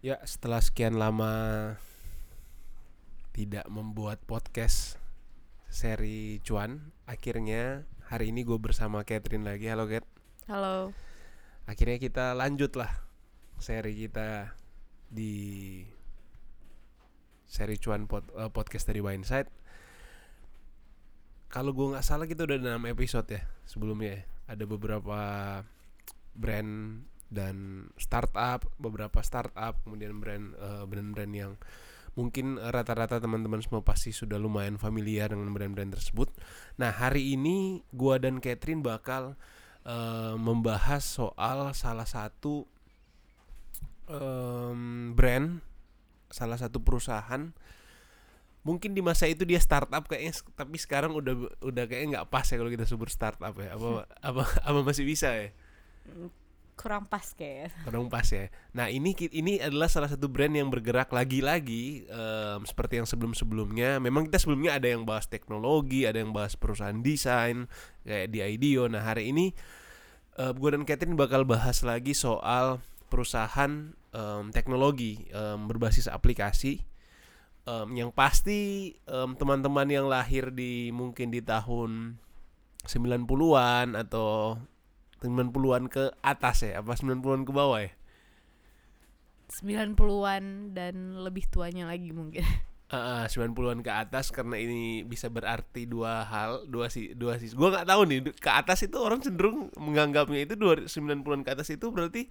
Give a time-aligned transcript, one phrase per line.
[0.00, 1.76] Ya, setelah sekian lama
[3.36, 4.96] tidak membuat podcast
[5.68, 9.68] seri cuan, akhirnya hari ini gue bersama Catherine lagi.
[9.68, 10.08] Halo Cat.
[10.48, 10.96] Halo.
[11.68, 12.88] Akhirnya kita lanjut lah
[13.60, 14.56] seri kita
[15.12, 15.84] di
[17.44, 19.52] seri cuan pod, eh, podcast dari Windside.
[21.52, 24.16] Kalau gue nggak salah kita udah ada 6 episode ya sebelumnya.
[24.16, 24.56] ya.
[24.56, 25.20] Ada beberapa
[26.32, 31.52] brand dan startup, beberapa startup, kemudian brand eh, brand-brand yang
[32.18, 36.28] mungkin rata-rata teman-teman semua pasti sudah lumayan familiar dengan brand-brand tersebut.
[36.76, 39.38] Nah hari ini gua dan Catherine bakal
[39.86, 42.66] eh, membahas soal salah satu
[44.10, 45.62] em, brand,
[46.28, 47.54] salah satu perusahaan.
[48.60, 52.60] Mungkin di masa itu dia startup kayaknya, tapi sekarang udah udah kayaknya nggak pas ya
[52.60, 53.72] kalau kita sebut startup ya.
[53.72, 55.48] Apa apa apa masih bisa ya?
[56.80, 57.76] Kurang pas kayak.
[57.84, 58.48] Kurang pas ya.
[58.72, 64.00] Nah ini ini adalah salah satu brand yang bergerak lagi-lagi em, seperti yang sebelum-sebelumnya.
[64.00, 67.68] Memang kita sebelumnya ada yang bahas teknologi, ada yang bahas perusahaan desain
[68.08, 68.88] kayak di IDEO.
[68.88, 69.52] Nah hari ini
[70.40, 72.80] eh, gue dan Catherine bakal bahas lagi soal
[73.12, 76.80] perusahaan em, teknologi em, berbasis aplikasi.
[77.68, 82.16] Em, yang pasti em, teman-teman yang lahir di mungkin di tahun
[82.88, 84.56] 90-an atau
[85.20, 87.92] 90-an ke atas ya apa 90-an ke bawah ya
[89.50, 92.46] 90-an dan lebih tuanya lagi mungkin.
[92.90, 97.70] Ah, 90-an ke atas karena ini bisa berarti dua hal dua si dua sisi gua
[97.70, 101.86] nggak tahu nih ke atas itu orang cenderung menganggapnya itu dua 90-an ke atas itu
[101.94, 102.26] berarti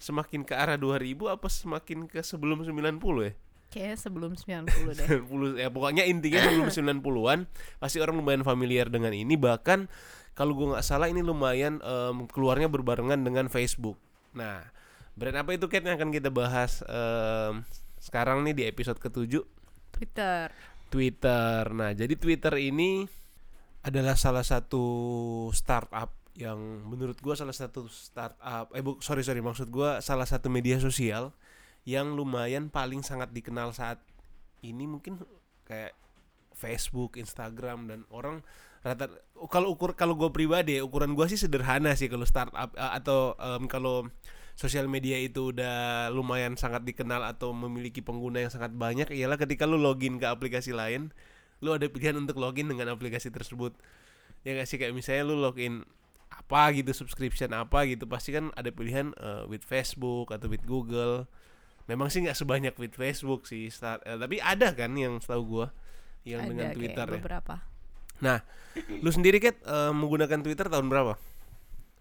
[0.00, 2.80] semakin ke arah 2000 apa semakin ke sebelum 90
[3.20, 3.32] ya
[3.68, 5.06] Kayaknya sebelum 90 deh.
[5.28, 6.68] 90 ya pokoknya intinya sebelum
[7.04, 7.38] 90-an
[7.76, 9.92] pasti orang lumayan familiar dengan ini bahkan
[10.38, 13.98] kalau gua nggak salah ini lumayan em, keluarnya berbarengan dengan Facebook.
[14.38, 14.62] Nah,
[15.18, 17.66] brand apa itu Kat yang akan kita bahas em,
[17.98, 19.42] sekarang nih di episode ketujuh
[19.90, 20.54] Twitter.
[20.94, 21.66] Twitter.
[21.74, 23.10] Nah, jadi Twitter ini
[23.82, 24.86] adalah salah satu
[25.50, 30.46] startup yang menurut gua salah satu startup eh bu, sorry sorry maksud gua salah satu
[30.46, 31.34] media sosial
[31.82, 33.98] yang lumayan paling sangat dikenal saat
[34.62, 35.18] ini mungkin
[35.66, 35.98] kayak
[36.54, 38.46] Facebook, Instagram dan orang
[38.82, 39.10] rata
[39.50, 43.34] kalau ukur kalau gue pribadi ya, ukuran gua sih sederhana sih kalau startup eh, atau
[43.38, 44.06] em, kalau
[44.58, 49.70] sosial media itu udah lumayan sangat dikenal atau memiliki pengguna yang sangat banyak ialah ketika
[49.70, 51.14] lu login ke aplikasi lain
[51.58, 53.74] lu ada pilihan untuk login dengan aplikasi tersebut.
[54.46, 54.78] Ya gak sih?
[54.78, 55.82] Kayak misalnya lu login
[56.28, 61.26] apa gitu subscription apa gitu pasti kan ada pilihan eh, with Facebook atau with Google.
[61.88, 65.66] Memang sih nggak sebanyak with Facebook sih start, eh, tapi ada kan yang setahu gua
[66.22, 67.14] yang Ada dengan Twitter ya.
[67.16, 67.54] beberapa.
[68.18, 68.42] Nah
[69.00, 71.14] lu sendiri Kat eh, menggunakan Twitter tahun berapa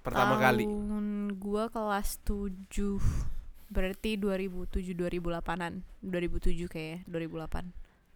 [0.01, 2.55] pertama kali Tahun gua kelas 7
[3.67, 5.83] berarti 2007 2008-an.
[5.99, 7.67] 2007 kayak 2008.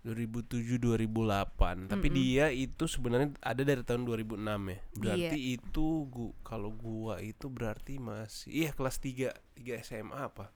[0.02, 2.18] 2007 2008 tapi Mm-mm.
[2.18, 5.56] dia itu sebenarnya ada dari tahun 2006 ya berarti Iya.
[5.62, 10.50] itu gua kalau gua itu berarti masih iya kelas 3 3 SMA apa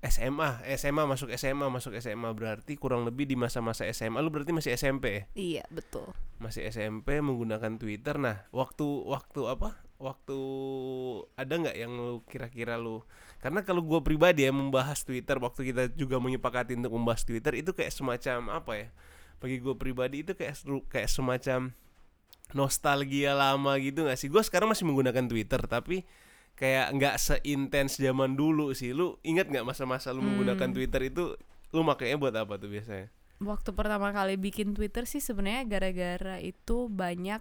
[0.00, 4.72] SMA SMA masuk SMA masuk SMA berarti kurang lebih di masa-masa SMA lu berarti masih
[4.72, 5.22] SMP ya?
[5.36, 6.08] Iya, betul.
[6.40, 8.16] masih SMP menggunakan Twitter.
[8.16, 9.76] Nah waktu waktu apa?
[10.00, 10.38] Waktu
[11.36, 13.04] ada nggak yang lu kira-kira lu?
[13.44, 17.76] Karena kalau gua pribadi ya membahas Twitter waktu kita juga menyepakati untuk membahas Twitter itu
[17.76, 18.88] kayak semacam apa ya?
[19.40, 21.72] Bagi gue pribadi itu kayak kayak semacam
[22.56, 24.32] nostalgia lama gitu nggak sih?
[24.32, 26.08] Gue sekarang masih menggunakan Twitter tapi
[26.60, 30.76] kayak nggak seintens zaman dulu sih lu ingat nggak masa-masa lu menggunakan Hmm.
[30.76, 31.34] Twitter itu
[31.70, 33.08] lu makainya buat apa tuh biasanya
[33.40, 37.40] Waktu pertama kali bikin Twitter sih sebenarnya gara-gara itu banyak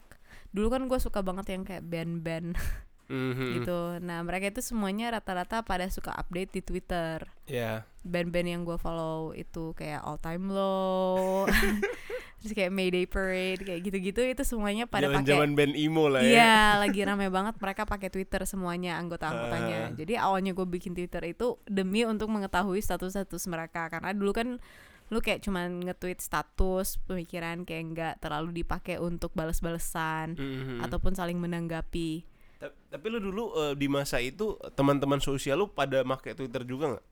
[0.49, 2.55] dulu kan gue suka banget yang kayak band-band
[3.09, 3.57] Mhm.
[3.57, 3.97] gitu.
[3.99, 7.25] Nah mereka itu semuanya rata-rata pada suka update di Twitter.
[7.43, 11.49] ya Band-band yang gue follow itu kayak All Time Low,
[12.39, 15.27] terus kayak Mayday Parade kayak gitu-gitu itu semuanya pada pakai.
[15.27, 19.79] zaman-zaman band emo lah ya Iya, lagi rame banget mereka pakai Twitter semuanya anggota-anggotanya.
[19.85, 19.93] Ah.
[19.93, 24.47] Jadi awalnya gue bikin Twitter itu demi untuk mengetahui status-status mereka karena dulu kan
[25.09, 30.79] lu kayak cuman nge-tweet status pemikiran kayak nggak terlalu dipakai untuk balas-balesan Mhm.
[30.81, 32.23] ataupun saling menanggapi.
[32.55, 36.93] Ta- Tapi lu dulu eh, di masa itu teman-teman sosial lu pada make Twitter juga
[36.93, 37.05] nggak?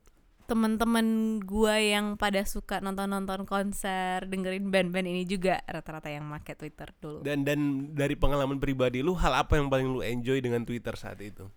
[0.48, 6.88] Temen-temen gua yang pada suka nonton-nonton konser, dengerin band-band ini juga rata-rata yang make Twitter
[6.96, 7.20] dulu.
[7.20, 11.20] Dan dan dari pengalaman pribadi lu hal apa yang paling lu enjoy dengan Twitter saat
[11.20, 11.52] itu?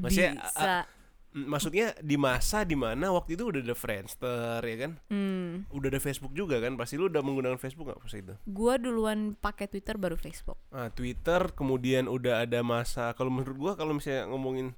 [0.00, 0.88] Maksudnya Bisa
[1.30, 5.86] Mm, maksudnya di masa di mana waktu itu udah ada Friendster ya kan Hmm, udah
[5.94, 9.70] ada Facebook juga kan pasti lu udah menggunakan Facebook nggak pas itu gua duluan pakai
[9.70, 10.58] Twitter baru Facebook.
[10.74, 14.74] nah Twitter kemudian udah ada masa kalau menurut gua kalau misalnya ngomongin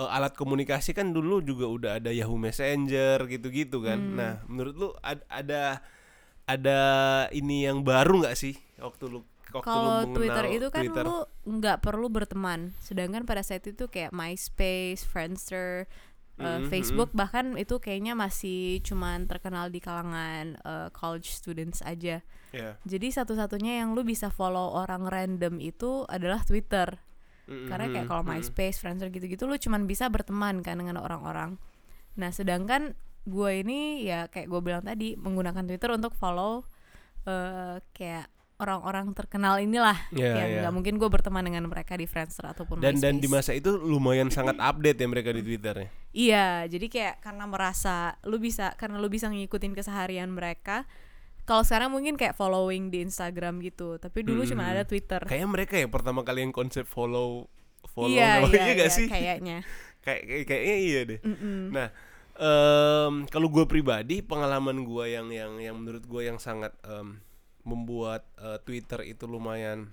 [0.00, 4.00] eh, alat komunikasi kan dulu juga udah ada Yahoo Messenger gitu-gitu kan.
[4.00, 4.16] Hmm.
[4.16, 5.84] Nah, menurut lu ad- ada
[6.48, 6.80] ada
[7.30, 9.20] ini yang baru nggak sih waktu lu
[9.54, 11.04] waktu Kalau Twitter itu kan Twitter?
[11.06, 11.16] lu
[11.46, 12.74] nggak perlu berteman.
[12.82, 15.90] Sedangkan pada saat itu kayak MySpace, Friendster,
[16.38, 22.22] uh, Mhm, Facebook bahkan itu kayaknya masih cuman terkenal di kalangan uh, college students aja.
[22.50, 22.70] Ya.
[22.82, 26.98] Jadi satu-satunya yang lu bisa follow orang random itu adalah Twitter.
[27.50, 28.22] Karena kayak kalau.
[28.22, 31.58] MySpace, Friendster gitu-gitu lu cuman bisa berteman kan dengan orang-orang.
[32.14, 32.94] Nah, sedangkan
[33.26, 36.64] gue ini ya kayak gue bilang tadi menggunakan Twitter untuk follow
[37.20, 40.58] eh kayak orang-orang terkenal inilah Ya, yang ya.
[40.64, 43.20] nggak mungkin gue berteman dengan mereka di Friendster ataupun dan dan MySpace.
[43.20, 45.88] di masa itu lumayan sangat update ya mereka di Twitternya.
[46.10, 50.84] Iya, jadi kayak karena merasa lu bisa karena lu bisa ngikutin keseharian mereka.
[51.50, 54.72] Kalau sekarang mungkin kayak following di Instagram gitu, tapi dulu cuma Hmm.
[54.72, 55.18] ada Twitter.
[55.26, 57.50] Kayaknya mereka yang pertama kali yang konsep follow
[57.90, 59.06] follow iya, namanya iya, nggak iya, sih?
[59.10, 59.58] kayaknya.
[60.06, 61.20] Kayak kayak- kayaknya iya deh.
[61.20, 61.60] Mm-mm.
[61.74, 61.88] Nah,
[62.38, 67.18] em, kalau gue pribadi pengalaman gue yang yang yang menurut gue yang sangat em,
[67.66, 69.90] membuat eh, Twitter itu lumayan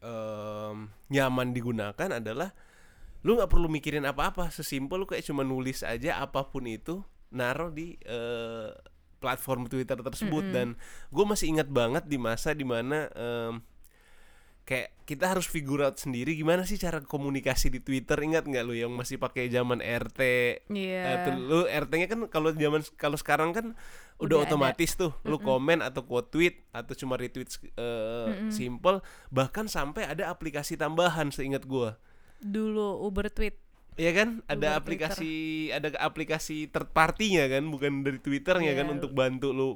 [0.00, 0.76] em,
[1.08, 2.52] nyaman digunakan adalah
[3.22, 7.00] lu nggak perlu mikirin apa-apa, sesimpel lu kayak cuma nulis aja apa pun itu,
[7.30, 8.70] naruh di eh,
[9.22, 10.54] platform Twitter tersebut Mm-mm.
[10.54, 10.68] dan
[11.08, 13.62] gue masih ingat banget di masa di mana em,
[14.62, 18.74] kayak kita harus figure out sendiri gimana sih cara komunikasi di Twitter ingat nggak lu
[18.74, 20.20] yang masih pakai zaman RT
[20.70, 21.02] Iya.
[21.02, 23.66] Eh, tuh, lu RT-nya kan kalau zaman kalau sekarang kan
[24.18, 24.46] udah, Udah ada.
[24.46, 25.46] otomatis tuh lu Mm-mm.
[25.46, 28.54] komen atau quote tweet atau cuma retweet eh, Mm-mm.
[28.54, 31.98] simple bahkan sampai ada aplikasi tambahan seingat gua
[32.38, 33.54] Dulu Uber tweet.
[33.94, 35.32] Iya kan ada Uber aplikasi
[35.68, 38.94] ada aplikasi third party-nya kan bukan dari Twitternya kan Iya.
[38.94, 39.68] untuk bantu lu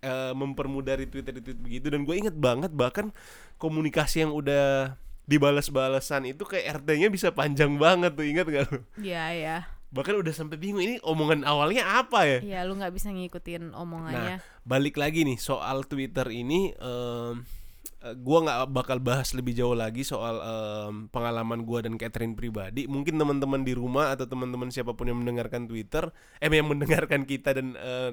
[0.00, 3.10] eh, mempermudah retweet retweet begitu dan gue inget banget bahkan
[3.56, 4.94] komunikasi yang udah
[5.26, 9.58] dibalas-balasan itu kayak RT-nya bisa panjang banget tuh ingat gak lu Iya, ya.
[9.86, 14.38] bahkan udah sampai bingung ini omongan awalnya apa ya Iya, lu nggak bisa ngikutin omongannya.
[14.62, 17.32] balik lagi nih soal Twitter ini eh,
[18.14, 23.18] gua nggak bakal bahas lebih jauh lagi soal em, pengalaman gua dan Catherine pribadi mungkin
[23.18, 27.74] teman-teman di rumah atau teman-teman siapa pun yang mendengarkan Twitter eh yang mendengarkan kita dan
[27.74, 28.12] eh,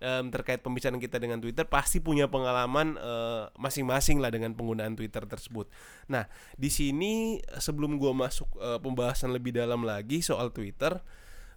[0.00, 5.22] em, terkait pembicaraan kita dengan Twitter pasti punya pengalaman eh, masing-masing lah dengan penggunaan Twitter
[5.28, 5.68] tersebut.
[6.08, 6.26] Nah,
[6.56, 10.98] di sini sebelum gua masuk eh, pembahasan lebih dalam lagi soal Twitter,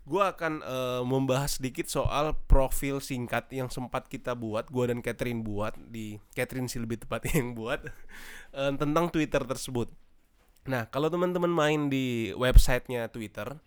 [0.03, 5.43] gua akan eh, membahas sedikit soal profil singkat yang sempat kita buat, gua dan Catherine
[5.43, 7.83] buat di Catherine sih lebih tepatnya yang buat
[8.53, 9.91] eh, tentang Twitter tersebut.
[10.63, 13.59] Nah, kalau teman-teman main di websitenya Twitter,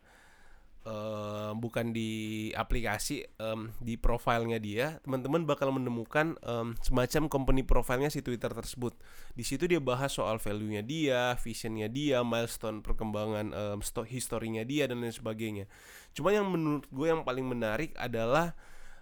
[0.86, 2.10] eh, bukan di
[2.54, 8.94] aplikasi, em, di profilnya dia, teman-teman bakal menemukan em, semacam company profilnya si Twitter tersebut.
[9.34, 14.86] Di situ dia bahas soal value-nya dia, visionnya dia, milestone perkembangan em, sto- historinya dia
[14.86, 15.66] dan lain sebagainya.
[16.14, 18.54] Cuma yang menurut gue yang paling menarik adalah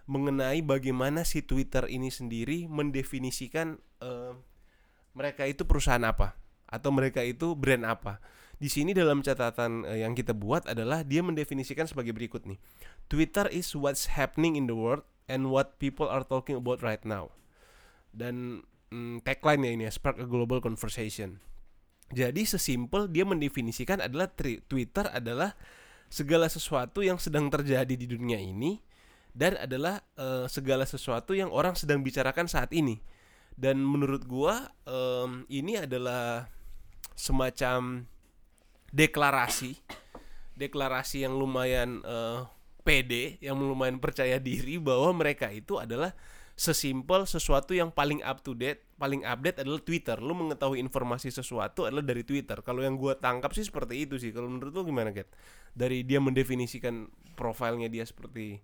[0.09, 4.33] mengenai bagaimana si Twitter ini sendiri mendefinisikan em,
[5.13, 6.35] mereka itu perusahaan apa
[6.65, 8.19] atau mereka itu brand apa.
[8.55, 12.59] Di sini dalam catatan eh, yang kita buat adalah dia mendefinisikan sebagai berikut nih.
[13.11, 17.31] Twitter is what's happening in the world and what people are talking about right now.
[18.15, 18.63] Dan
[18.95, 21.43] mm, tagline ya ini ya, spark a global conversation.
[22.15, 24.29] Jadi sesimpel dia mendefinisikan adalah
[24.69, 25.57] Twitter adalah
[26.07, 28.77] segala sesuatu yang sedang terjadi di dunia ini
[29.35, 33.03] dan adalah eh, segala sesuatu yang orang sedang bicarakan saat ini.
[33.55, 36.51] Dan menurut gua em, ini adalah
[37.15, 38.03] semacam
[38.91, 39.77] deklarasi
[40.55, 42.39] deklarasi yang lumayan eh,
[42.85, 46.13] pede yang lumayan percaya diri bahwa mereka itu adalah
[46.55, 51.83] sesimpel sesuatu yang paling up to date paling update adalah Twitter lu mengetahui informasi sesuatu
[51.83, 55.11] adalah dari Twitter kalau yang gua tangkap sih seperti itu sih kalau menurut lu gimana
[55.11, 55.27] Kat?
[55.75, 58.55] dari dia mendefinisikan profilnya dia seperti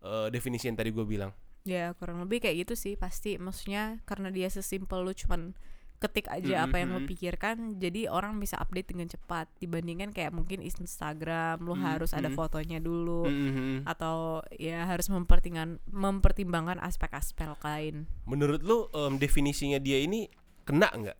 [0.00, 1.32] eh, definisi yang tadi gue bilang
[1.66, 3.42] Ya, kurang lebih kayak gitu sih pasti.
[3.42, 5.50] Maksudnya karena dia sesimpel lu cuman
[5.96, 7.06] ketik aja apa yang Mhm.
[7.06, 12.28] pikirkan, jadi orang bisa update dengan cepat dibandingkan kayak mungkin Instagram lu Mhm, harus ada
[12.28, 13.84] fotonya dulu Mhm.
[13.84, 18.04] atau ya harus mempertimbangkan mempertimbangkan aspek-aspek lain.
[18.24, 20.28] menurut lu em, definisinya dia ini
[20.62, 21.18] kena nggak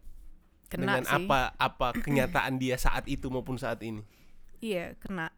[0.67, 1.15] Kena dengan sih.
[1.17, 4.05] apa apa kenyataan dia saat itu maupun saat ini
[4.59, 5.31] Iya, kena.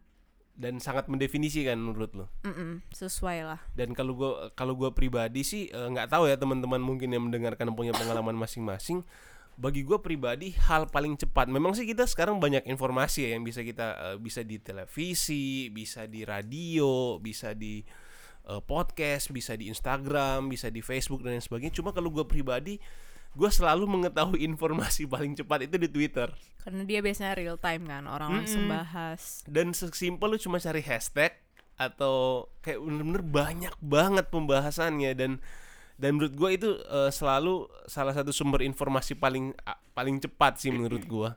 [0.53, 3.63] dan sangat mendefinisikan menurut lo Mm-mm, sesuai lah.
[3.73, 7.71] dan kalau gua kalau gua pribadi sih eh, nggak tahu ya teman-teman mungkin yang mendengarkan
[7.71, 9.07] punya pengalaman masing-masing
[9.59, 11.51] bagi gua pribadi hal paling cepat.
[11.51, 16.07] Memang sih kita sekarang banyak informasi ya yang bisa kita eh, bisa di televisi bisa
[16.07, 17.83] di radio bisa di
[18.47, 21.75] eh, podcast bisa di Instagram bisa di Facebook dan lain sebagainya.
[21.75, 22.79] Cuma kalau gua pribadi
[23.29, 26.33] gue selalu mengetahui informasi paling cepat itu di Twitter.
[26.63, 28.73] Karena dia biasanya real time kan orang langsung Mm-mm.
[28.79, 31.35] bahas dan sesimpel lu cuma cari hashtag
[31.79, 35.31] atau kayak bener-bener banyak banget pembahasannya dan
[35.99, 40.71] dan menurut gue itu eh, selalu salah satu sumber informasi paling a- paling cepat sih
[40.71, 41.29] menurut gue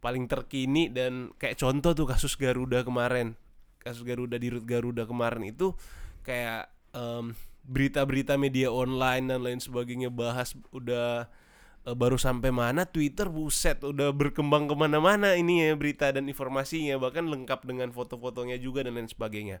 [0.00, 3.36] paling terkini dan kayak contoh tuh kasus Garuda kemarin
[3.80, 5.76] kasus Garuda di Rut Garuda kemarin itu
[6.24, 11.28] kayak em, berita-berita media online dan lain sebagainya bahas udah
[11.84, 16.96] eh, baru sampai mana Twitter buset udah berkembang ke mana-mana ini ya berita dan informasinya
[16.96, 19.60] bahkan lengkap dengan foto-fotonya juga dan lain sebagainya.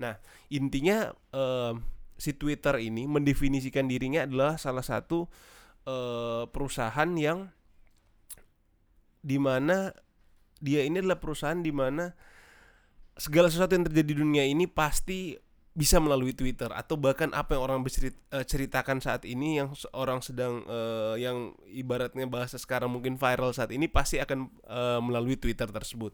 [0.00, 0.16] Nah
[0.48, 1.84] intinya em,
[2.16, 5.26] si Twitter ini mendefinisikan dirinya adalah salah satu
[5.86, 7.50] eh, perusahaan yang
[9.22, 9.94] di mana
[10.58, 12.14] dia ini adalah perusahaan di mana
[13.18, 15.36] segala sesuatu yang terjadi di dunia ini pasti
[15.72, 18.12] bisa melalui Twitter atau bahkan apa yang orang eh,
[18.44, 23.88] ceritakan saat ini yang orang sedang eh, yang ibaratnya bahasa sekarang mungkin viral saat ini
[23.88, 26.12] pasti akan eh, melalui Twitter tersebut.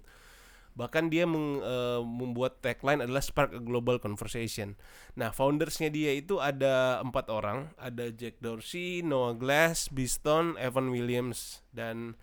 [0.76, 4.76] Bahkan dia meng- eh, membuat tagline adalah spark a global conversation.
[5.18, 11.62] Nah, foundersnya dia itu ada empat orang, ada Jack Dorsey, Noah Glass, Biston, Evan Williams,
[11.74, 12.14] dan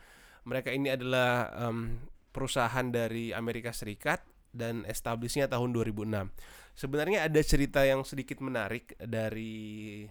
[0.46, 4.24] mereka ini adalah em, perusahaan dari Amerika Serikat
[4.56, 6.32] dan establishnya tahun 2006.
[6.76, 10.06] Sebenarnya ada cerita yang sedikit menarik dari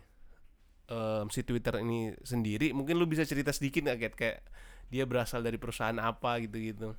[0.88, 2.73] em, si Twitter ini sendiri.
[2.76, 4.38] Mungkin lu bisa cerita sedikit nggak kayak
[4.93, 6.93] dia berasal dari perusahaan apa gitu-gitu.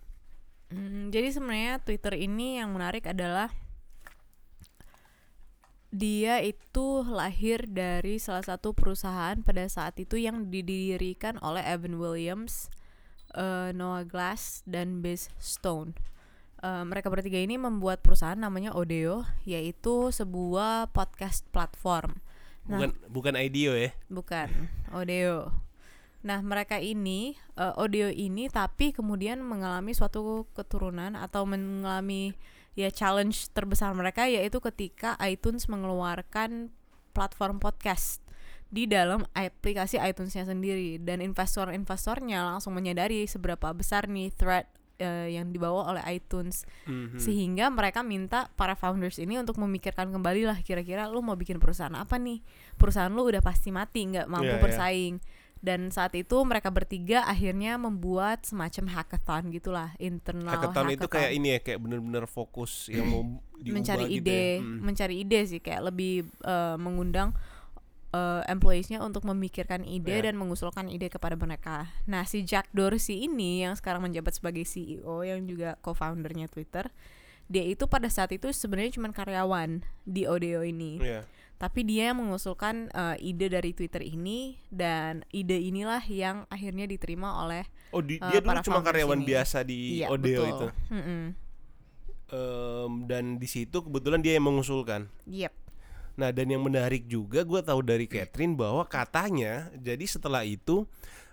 [0.74, 3.53] Hmm, jadi sebenarnya Twitter ini yang menarik adalah
[5.95, 12.67] dia itu lahir dari salah satu perusahaan pada saat itu yang didirikan oleh Evan Williams,
[13.31, 15.95] eh, Noah Glass, dan Biz Stone.
[16.60, 22.19] Eh, mereka bertiga ini membuat perusahaan namanya Odeo, yaitu sebuah podcast platform.
[22.65, 22.81] Nah.
[22.81, 23.91] Bukan bukan IDEO ya.
[24.10, 24.50] Bukan,
[24.91, 25.64] Odeo.
[26.25, 32.34] Nah, mereka ini eh, Odeo ini tapi kemudian mengalami suatu keturunan atau mengalami
[32.74, 36.74] ya challenge terbesar mereka yaitu ketika iTunes mengeluarkan
[37.13, 38.20] platform podcast
[38.67, 44.67] di dalam aplikasi iTunes-nya sendiri dan investor-investornya langsung menyadari seberapa besar nih threat
[44.98, 47.20] eh, yang dibawa oleh iTunes Mhm.
[47.20, 51.94] sehingga mereka minta para founders ini untuk memikirkan kembali lah kira-kira lu mau bikin perusahaan
[51.94, 52.39] apa nih
[52.75, 54.63] perusahaan lu udah pasti mati nggak mampu Iya, iya.
[54.63, 55.15] bersaing
[55.65, 61.57] dan saat itu mereka bertiga akhirnya membuat semacam hackathon gitulah internal Hackathon itu kayak ini
[61.57, 63.25] ya kayak bener-bener fokus yang mau
[63.65, 64.62] mencari gitu ide ya.
[64.62, 64.79] Hmm.
[64.86, 66.13] mencari ide sih kayak lebih
[66.45, 67.34] eh, mengundang
[68.13, 70.29] eh, employees-nya untuk memikirkan ide Ya.
[70.29, 71.89] dan mengusulkan ide kepada mereka.
[72.05, 76.88] Nah, si Jack Dorsey ini yang sekarang menjabat sebagai CEO yang juga co-foundernya Twitter,
[77.45, 81.01] dia itu pada saat itu sebenarnya cuma karyawan di Odeo ini.
[81.01, 81.25] Iya.
[81.56, 87.42] Tapi dia yang mengusulkan eh, ide dari Twitter ini dan ide inilah yang akhirnya diterima
[87.42, 89.26] oleh Oh, di- Eh, dia dulu cuma karyawan ini.
[89.26, 90.50] biasa di iya Odeo betul.
[90.52, 90.68] itu.
[92.28, 95.08] Em, dan di situ kebetulan dia yang mengusulkan.
[95.26, 95.54] Yep.
[96.16, 100.90] Nah, dan yang menarik juga gue tahu dari Catherine bahwa katanya jadi setelah itu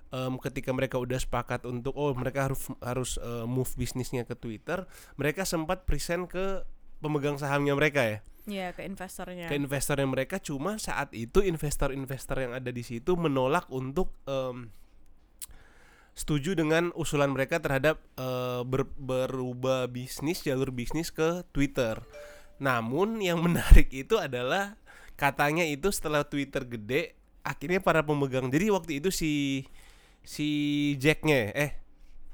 [0.09, 4.85] em, ketika mereka udah sepakat untuk oh mereka harus harus eh, move bisnisnya ke Twitter,
[5.15, 6.61] mereka sempat present ke
[6.99, 8.19] pemegang sahamnya mereka ya.
[8.43, 9.47] Ya ke investornya.
[9.47, 14.67] ke investor yang mereka cuma saat itu investor-investor yang ada di situ menolak untuk em,
[16.13, 22.03] setuju dengan usulan mereka terhadap eh, ber- berubah bisnis jalur bisnis ke Twitter.
[22.59, 24.75] Namun yang menarik itu adalah
[25.15, 29.67] katanya itu setelah Twitter gede akhirnya para pemegang jadi waktu itu si
[30.23, 30.49] si
[30.99, 31.82] Jacknya eh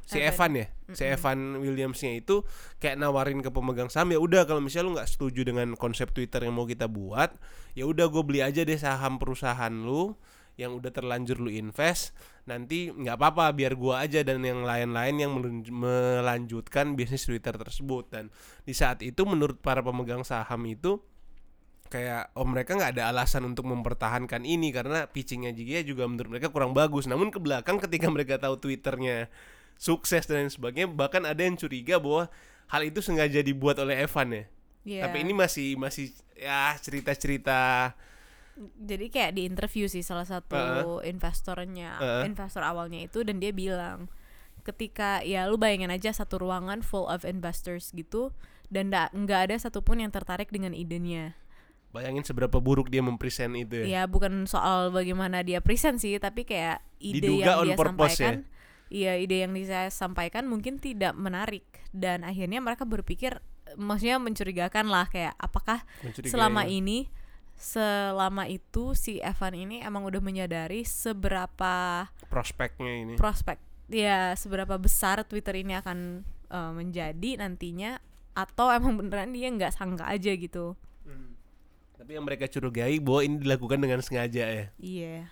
[0.09, 0.57] si Evan.
[0.57, 0.67] Ya?
[0.97, 2.41] Si Evan Williamsnya itu
[2.81, 6.41] kayak nawarin ke pemegang saham ya udah kalau misalnya lu nggak setuju dengan konsep Twitter
[6.49, 7.37] yang mau kita buat
[7.77, 10.17] ya udah gue beli aja deh saham perusahaan lu
[10.59, 12.11] yang udah terlanjur lu invest.
[12.51, 15.33] Nanti nggak apa-apa biar gua aja dan yang lain-lain yang
[15.71, 18.11] melanjutkan bisnis Twitter tersebut.
[18.11, 18.35] Dan
[18.67, 20.99] di saat itu menurut para pemegang saham itu
[21.89, 26.51] kayak oh mereka nggak ada alasan untuk mempertahankan ini karena pitchingnya juga juga menurut mereka
[26.51, 27.07] kurang bagus.
[27.07, 29.31] Namun ke belakang ketika mereka tahu twitternya
[29.79, 32.27] sukses dan lain sebagainya bahkan ada yang curiga bahwa
[32.69, 34.45] hal itu sengaja dibuat oleh Evan ya
[34.89, 35.05] Iya.
[35.05, 37.93] tapi ini masih masih ya cerita-cerita
[38.59, 42.25] jadi kayak di interview sih salah satu investornya Uh-uh.
[42.25, 44.09] investor awalnya itu dan dia bilang
[44.65, 48.33] ketika ya lu bayangin aja satu ruangan full of investors gitu
[48.73, 51.37] dan nggak ada satupun yang tertarik dengan idenya
[51.93, 56.45] bayangin seberapa buruk dia mempresent itu ya ya bukan soal bagaimana dia present sih tapi
[56.45, 58.33] kayak ide Diduga yang dia purpose ya?
[58.89, 63.41] Iya ide yang dia sampaikan mungkin tidak menarik dan akhirnya mereka berpikir
[63.77, 65.85] maksudnya mencurigakan lah kayak apakah
[66.25, 67.09] selama ini
[67.59, 73.15] selama itu si Evan ini emang udah menyadari seberapa prospeknya ini.
[73.19, 73.59] Prospek
[73.91, 76.23] ya seberapa besar Twitter ini akan
[76.55, 77.99] uh, menjadi nantinya
[78.39, 80.79] atau emang beneran dia nggak sangka aja gitu.
[81.03, 81.35] Hmm.
[81.99, 84.67] tapi yang mereka curigai bahwa ini dilakukan dengan sengaja ya?
[84.79, 85.27] Iya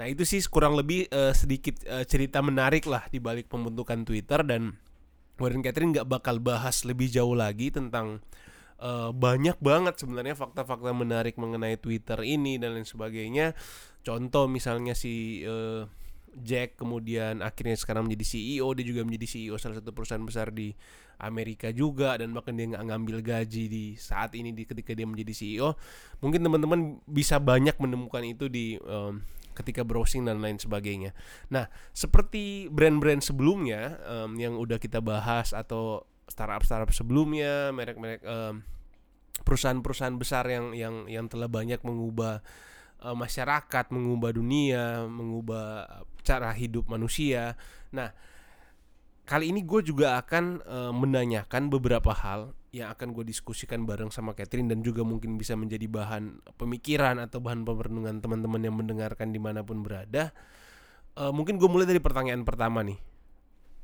[0.00, 4.40] Nah itu sih kurang lebih eh, sedikit eh, cerita menarik lah di balik pembentukan Twitter
[4.44, 4.76] dan
[5.36, 8.22] Warren Catherine nggak bakal bahas lebih jauh lagi tentang
[8.80, 13.52] eh, banyak banget sebenarnya fakta-fakta menarik mengenai Twitter ini dan lain sebagainya.
[14.02, 15.84] Contoh misalnya si eh,
[16.32, 20.72] Jack kemudian akhirnya sekarang menjadi CEO, dia juga menjadi CEO salah satu perusahaan besar di
[21.20, 25.32] Amerika juga dan bahkan dia nggak ngambil gaji di saat ini di ketika dia menjadi
[25.36, 25.76] CEO.
[26.24, 29.20] Mungkin teman-teman bisa banyak menemukan itu di em,
[29.52, 31.16] ketika browsing dan lain sebagainya.
[31.52, 38.64] Nah, seperti brand-brand sebelumnya em, yang udah kita bahas atau startup-startup sebelumnya, merek-merek em,
[39.42, 42.40] perusahaan-perusahaan besar yang yang yang telah banyak mengubah
[43.02, 45.88] eh, masyarakat, mengubah dunia, mengubah
[46.22, 47.58] cara hidup manusia.
[47.90, 48.14] Nah,
[49.26, 54.32] kali ini gue juga akan eh, menanyakan beberapa hal yang akan gue diskusikan bareng sama
[54.32, 59.36] Catherine dan juga mungkin bisa menjadi bahan pemikiran atau bahan perenungan teman-teman yang mendengarkan di
[59.36, 60.32] mana pun berada.
[61.12, 62.96] Eh, mungkin gue mulai dari pertanyaan pertama nih.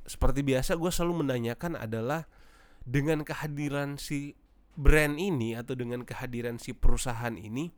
[0.09, 2.25] Seperti biasa gue selalu menanyakan adalah
[2.81, 4.33] dengan kehadiran si
[4.73, 7.69] brand ini atau dengan kehadiran si perusahaan ini,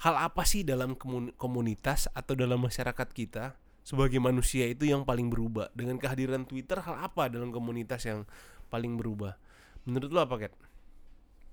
[0.00, 5.28] hal apa sih dalam komun- komunitas atau dalam masyarakat kita sebagai manusia itu yang paling
[5.28, 5.68] berubah?
[5.76, 8.24] Dengan kehadiran Twitter, hal apa dalam komunitas yang
[8.72, 9.36] paling berubah?
[9.86, 10.54] Menurut lo apa, Kat?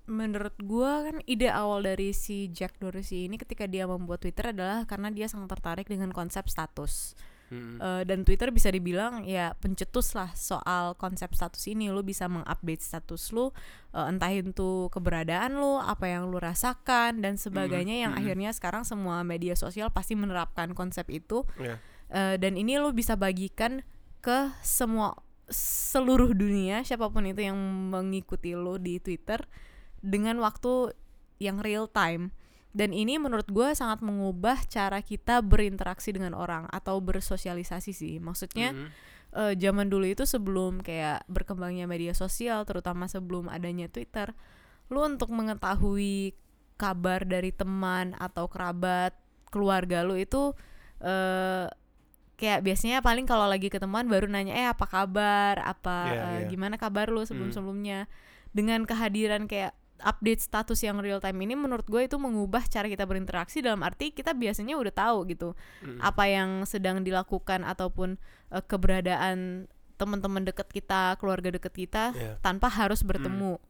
[0.03, 4.83] menurut gua kan ide awal dari si Jack Dorsey ini ketika dia membuat Twitter adalah
[4.83, 7.15] karena dia sangat tertarik dengan konsep status
[7.53, 7.77] Hmm.
[7.77, 12.81] Eh, dan Twitter bisa dibilang ya pencetus lah soal konsep status ini lu bisa mengupdate
[12.81, 13.53] status lu
[13.93, 18.19] eh, entah itu keberadaan lu apa yang lu rasakan dan sebagainya yang mhm.
[18.25, 21.77] akhirnya sekarang semua media sosial pasti menerapkan konsep itu Ya.
[22.09, 23.85] Eh, dan ini lu bisa bagikan
[24.23, 25.13] ke semua
[25.53, 27.55] seluruh dunia siapa pun itu yang
[27.93, 29.45] mengikuti lu di Twitter
[30.03, 30.91] dengan waktu
[31.39, 32.33] yang real time
[32.73, 38.73] dan ini menurut gue sangat mengubah cara kita berinteraksi dengan orang atau bersosialisasi sih maksudnya
[38.73, 38.87] Mhm.
[39.33, 44.33] eh, zaman dulu itu sebelum kayak berkembangnya media sosial terutama sebelum adanya Twitter
[44.89, 46.33] lu untuk mengetahui
[46.75, 49.13] kabar dari teman atau kerabat
[49.49, 50.57] keluarga lu itu
[50.99, 51.69] eh
[52.33, 56.47] kayak biasanya paling kalau lagi ketemuan baru nanya eh apa kabar apa Iya, eh, iya.
[56.49, 58.09] gimana kabar lu sebelum sebelumnya
[58.51, 59.71] dengan kehadiran kayak
[60.03, 64.11] update status yang real time ini menurut gue itu mengubah cara kita berinteraksi dalam arti
[64.11, 66.01] kita biasanya udah tahu gitu Mhm.
[66.01, 68.17] apa yang sedang dilakukan ataupun
[68.51, 72.35] eh, keberadaan teman-teman dekat kita, keluarga dekat kita Iya.
[72.41, 73.61] tanpa harus bertemu.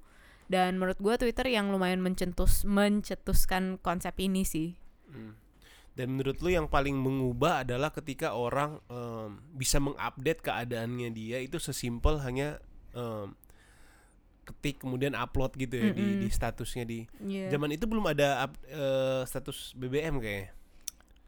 [0.47, 4.76] Dan menurut gua Twitter yang lumayan mencetus mencetuskan konsep ini sih.
[5.08, 5.36] Hmm.
[5.93, 11.58] Dan menurut lu yang paling mengubah adalah ketika orang em, bisa mengupdate keadaannya dia itu
[11.58, 12.58] sesimpel hanya
[12.91, 13.38] em,
[14.43, 16.19] ketik kemudian upload gitu ya di, Mm-mm.
[16.19, 17.47] di statusnya di Iya.
[17.49, 20.51] zaman itu belum ada up- eh, status BBM kayaknya.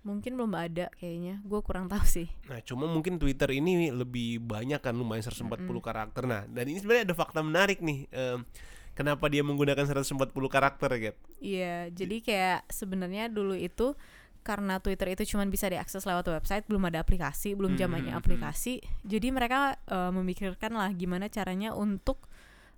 [0.01, 1.41] Mungkin belum ada kayaknya.
[1.41, 2.27] Gue kurang tahu sih.
[2.45, 5.49] Nah, cuma mungkin Twitter ini lebih banyak kan lumayan 140
[5.79, 6.25] karakter.
[6.25, 8.05] Nah, dan ini sebenarnya ada fakta menarik nih.
[8.11, 8.45] em,
[8.93, 11.17] kenapa dia menggunakan 140 karakter, Get?
[11.39, 13.95] Iya, jadi kayak sebenarnya dulu itu
[14.45, 18.21] karena Twitter itu cuma bisa diakses lewat website, belum ada aplikasi, belum Hmm, zamannya hmm,
[18.21, 18.77] aplikasi.
[19.01, 22.29] Jadi mereka eh, memikirkan lah gimana caranya untuk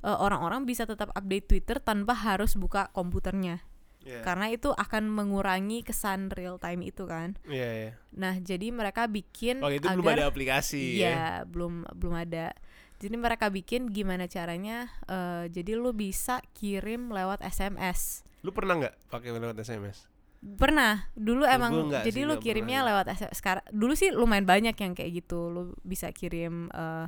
[0.01, 3.59] eh, orang-orang bisa tetap update Twitter tanpa harus buka komputernya.
[4.07, 4.23] Iya.
[4.23, 7.35] Karena itu akan mengurangi kesan real time itu kan.
[7.43, 7.91] Iya, iya.
[8.15, 11.11] Nah, jadi mereka bikin Oh, itu agar belum ada aplikasi ya.
[11.11, 12.55] Iya, belum belum ada.
[12.97, 18.23] Jadi mereka bikin gimana caranya eh, jadi lu bisa kirim lewat SMS.
[18.47, 20.07] Lu pernah nggak pakai lewat SMS?
[20.37, 21.71] Pernah, dulu emang
[22.03, 23.01] jadi sih, lu kirimnya pernah.
[23.01, 23.35] lewat SMS.
[23.35, 25.49] Sekarang dulu sih lumayan banyak yang kayak gitu.
[25.49, 27.05] Lu bisa kirim eh,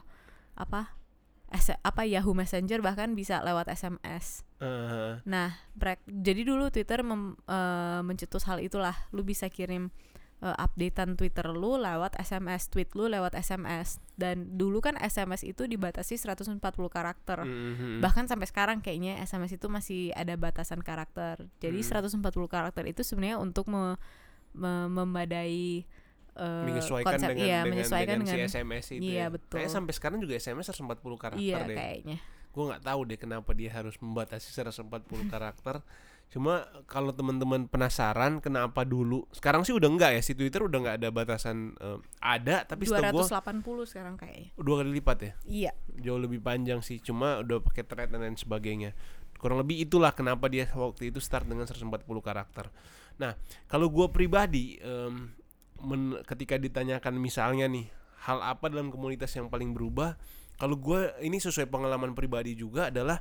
[0.55, 0.97] apa?
[1.49, 4.45] S apa Yahoo Messenger bahkan bisa lewat SMS.
[4.59, 8.93] Eh, Nah, brek- jadi dulu Twitter mem- eh, mencetus hal itulah.
[9.09, 9.89] Lu bisa kirim
[10.39, 13.99] eh, updatean Twitter lu lewat SMS, tweet lu lewat SMS.
[14.15, 17.43] Dan dulu kan SMS itu dibatasi 140 karakter.
[17.43, 17.99] mhm.
[17.99, 21.43] Bahkan sampai sekarang kayaknya SMS itu masih ada batasan karakter.
[21.59, 22.07] Jadi Hmm.
[22.07, 23.99] 140 karakter itu sebenarnya untuk me-
[24.51, 25.83] me- memadai
[26.39, 29.25] eh, menyesuaikan konsep dengan, iya, dengan, menyesuaikan dengan dengan, si SMS itu Iya, ya.
[29.27, 29.59] betul.
[29.59, 31.75] Kayaknya sampai sekarang juga SMS 140 karakter iya deh.
[31.75, 32.17] kayaknya.
[32.49, 35.83] Gue nggak tahu deh kenapa dia harus membatasi 140 karakter.
[36.29, 40.95] Cuma kalau teman-teman penasaran kenapa dulu, sekarang sih udah enggak ya si Twitter udah nggak
[41.01, 44.49] ada batasan eh, ada, tapi setahu gue 280 sekarang kayaknya.
[44.53, 45.71] dua kali lipat ya, Iya.
[45.97, 47.01] jauh lebih panjang sih.
[47.01, 48.93] Cuma udah pakai thread dan lain sebagainya.
[49.35, 51.89] Kurang lebih itulah kenapa dia waktu itu start dengan 140
[52.21, 52.69] karakter.
[53.17, 53.33] Nah,
[53.65, 55.33] kalau gue pribadi em,
[55.81, 57.89] men- ketika ditanyakan misalnya nih
[58.21, 60.13] hal apa dalam komunitas yang paling berubah,
[60.59, 63.17] kalau gue ini sesuai pengalaman pribadi juga adalah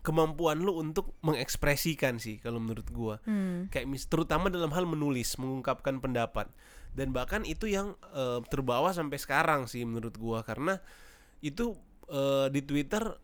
[0.00, 3.16] kemampuan lu untuk mengekspresikan sih kalau menurut gue.
[3.28, 3.68] Hmm.
[3.68, 6.48] Kayak mis- terutama dalam hal menulis, mengungkapkan pendapat.
[6.90, 10.82] Dan bahkan itu yang eh, terbawa sampai sekarang sih menurut gua karena
[11.38, 11.78] itu
[12.10, 13.14] eh, di Twitter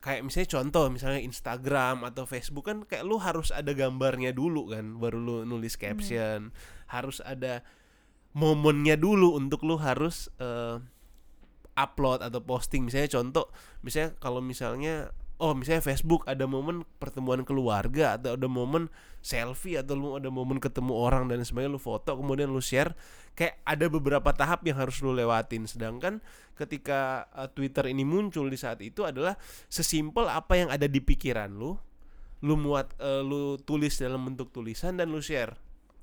[0.00, 4.96] kayak misalnya contoh misalnya Instagram atau Facebook kan kayak lu harus ada gambarnya dulu kan
[5.02, 6.54] baru lu nulis caption
[6.86, 7.66] harus ada
[8.36, 10.78] momennya dulu untuk lu harus eh,
[11.76, 13.50] upload atau posting misalnya contoh
[13.82, 18.88] misalnya kalau misalnya oh misalnya Facebook ada momen pertemuan keluarga atau ada momen
[19.20, 22.96] selfie atau lu ada momen ketemu orang dan sebagainya lu foto kemudian lu share
[23.36, 25.68] kayak ada beberapa tahap yang harus lu lewatin.
[25.68, 26.24] Sedangkan
[26.56, 29.36] ketika uh, Twitter ini muncul di saat itu adalah
[29.68, 31.76] sesimpel apa yang ada di pikiran lu
[32.44, 35.56] lu muat uh, lu tulis dalam bentuk tulisan dan lu share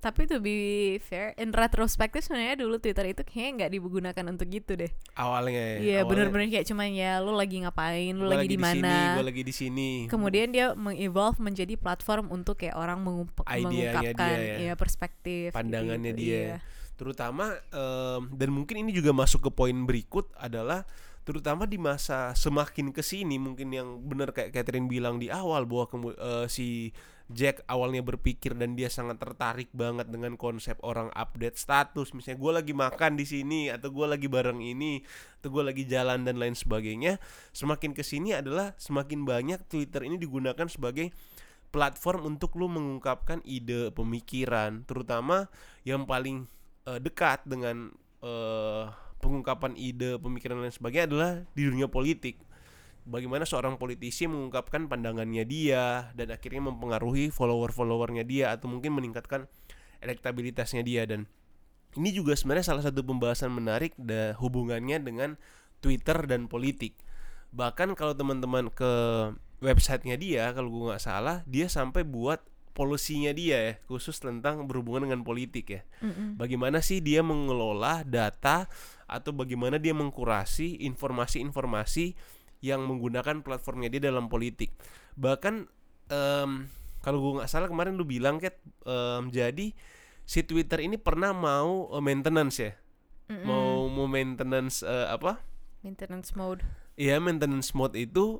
[0.04, 4.76] Tapi to be fair, in retrospektif sebenarnya dulu Twitter itu kayaknya nggak digunakan untuk gitu
[4.76, 4.92] deh.
[5.16, 9.16] awalnya Iya, awalnya, bener-bener kayak cuman ya lu lagi ngapain, lu lagi di mana.
[9.16, 14.44] gua lagi di sini Kemudian dia mengevolve menjadi platform untuk kayak orang Idenya mengungkapkan dia
[14.44, 14.56] ya.
[14.60, 16.56] ya perspektif pandangannya gitu, dia iya.
[17.00, 20.84] terutama em, dan mungkin ini juga masuk ke poin berikut adalah
[21.24, 25.88] terutama di masa semakin ke sini mungkin yang benar kayak Catherine bilang di awal bahwa
[26.12, 26.92] eh, si
[27.34, 32.13] Jack awalnya berpikir dan dia sangat tertarik banget dengan konsep orang update status.
[32.13, 35.02] Misalnya gue lagi makan di sini atau gue lagi bareng ini
[35.41, 37.17] atau gue lagi jalan dan lain sebagainya.
[37.52, 41.10] Semakin ke sini adalah semakin banyak Twitter ini digunakan sebagai
[41.74, 44.86] platform untuk lu mengungkapkan ide pemikiran.
[44.86, 45.50] Terutama
[45.84, 46.46] yang paling
[46.86, 47.89] eh, dekat dengan
[48.22, 48.86] eh,
[49.17, 52.53] pengungkapan ide pemikiran dan lain sebagainya adalah di dunia politik
[53.04, 59.48] bagaimana seorang politisi mengungkapkan pandangannya dia dan akhirnya mempengaruhi follower-followernya dia atau mungkin meningkatkan
[60.00, 61.04] elektabilitasnya dia.
[61.08, 61.28] Dan
[62.00, 65.36] ini juga sebenarnya salah satu pembahasan menarik da, hubungannya dengan
[65.84, 66.96] Twitter dan politik.
[67.54, 68.92] Bahkan kalau teman-teman ke
[69.63, 75.08] websitenya dia kalau gue nggak salah dia sampai buat polisinya dia ya khusus tentang berhubungan
[75.08, 75.82] dengan politik ya.
[76.04, 76.36] Mm-mm.
[76.36, 78.68] bagaimana sih dia mengelola data
[79.06, 82.18] atau bagaimana dia mengkurasi informasi-informasi
[82.63, 84.71] yang menggunakan platformnya dia dalam politik
[85.19, 85.67] bahkan
[86.08, 86.71] em,
[87.04, 88.56] kalau gue nggak salah kemarin lu bilang Kat
[88.88, 89.76] em, jadi
[90.23, 92.71] si Twitter ini pernah mau eh, maintenance ya
[93.28, 93.43] Mm-mm.
[93.43, 95.43] mau mau maintenance eh, apa
[95.84, 96.63] maintenance mode.
[96.95, 98.39] Iya maintenance mode itu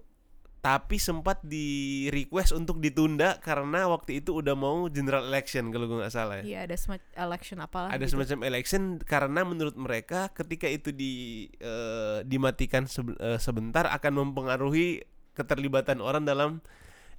[0.64, 6.00] tapi sempat di request untuk ditunda karena waktu itu udah mau general election kalau gue
[6.00, 6.44] nggak salah ya.
[6.48, 8.12] Iya, ada semacam election apalah Ada gitu.
[8.16, 11.12] semacam election karena menurut mereka ketika itu di
[11.60, 15.04] eh, dimatikan sebe- eh, sebentar akan mempengaruhi
[15.36, 16.64] keterlibatan orang dalam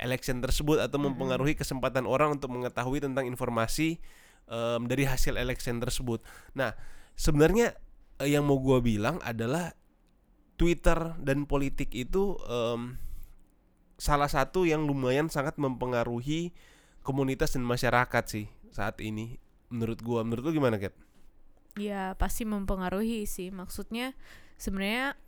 [0.01, 4.01] election tersebut atau mempengaruhi kesempatan orang untuk mengetahui tentang informasi
[4.49, 6.25] em, dari hasil election tersebut.
[6.57, 6.73] Nah,
[7.13, 7.77] sebenarnya
[8.25, 9.77] eh, yang mau gue bilang adalah
[10.57, 12.97] Twitter dan politik itu em,
[13.97, 16.51] salah satu yang lumayan sangat mempengaruhi
[17.05, 19.39] komunitas dan masyarakat sih saat ini
[19.71, 20.95] menurut gua menurut lu gimana Kat?
[21.75, 23.51] Ya pasti mempengaruhi sih.
[23.51, 24.15] Maksudnya
[24.59, 25.19] sebenarnya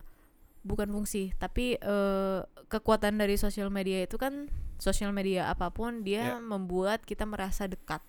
[0.63, 6.37] bukan fungsi, tapi eh, kekuatan dari sosial media itu kan sosial media apa pun dia
[6.37, 6.43] Ya.
[6.43, 8.03] membuat kita merasa dekat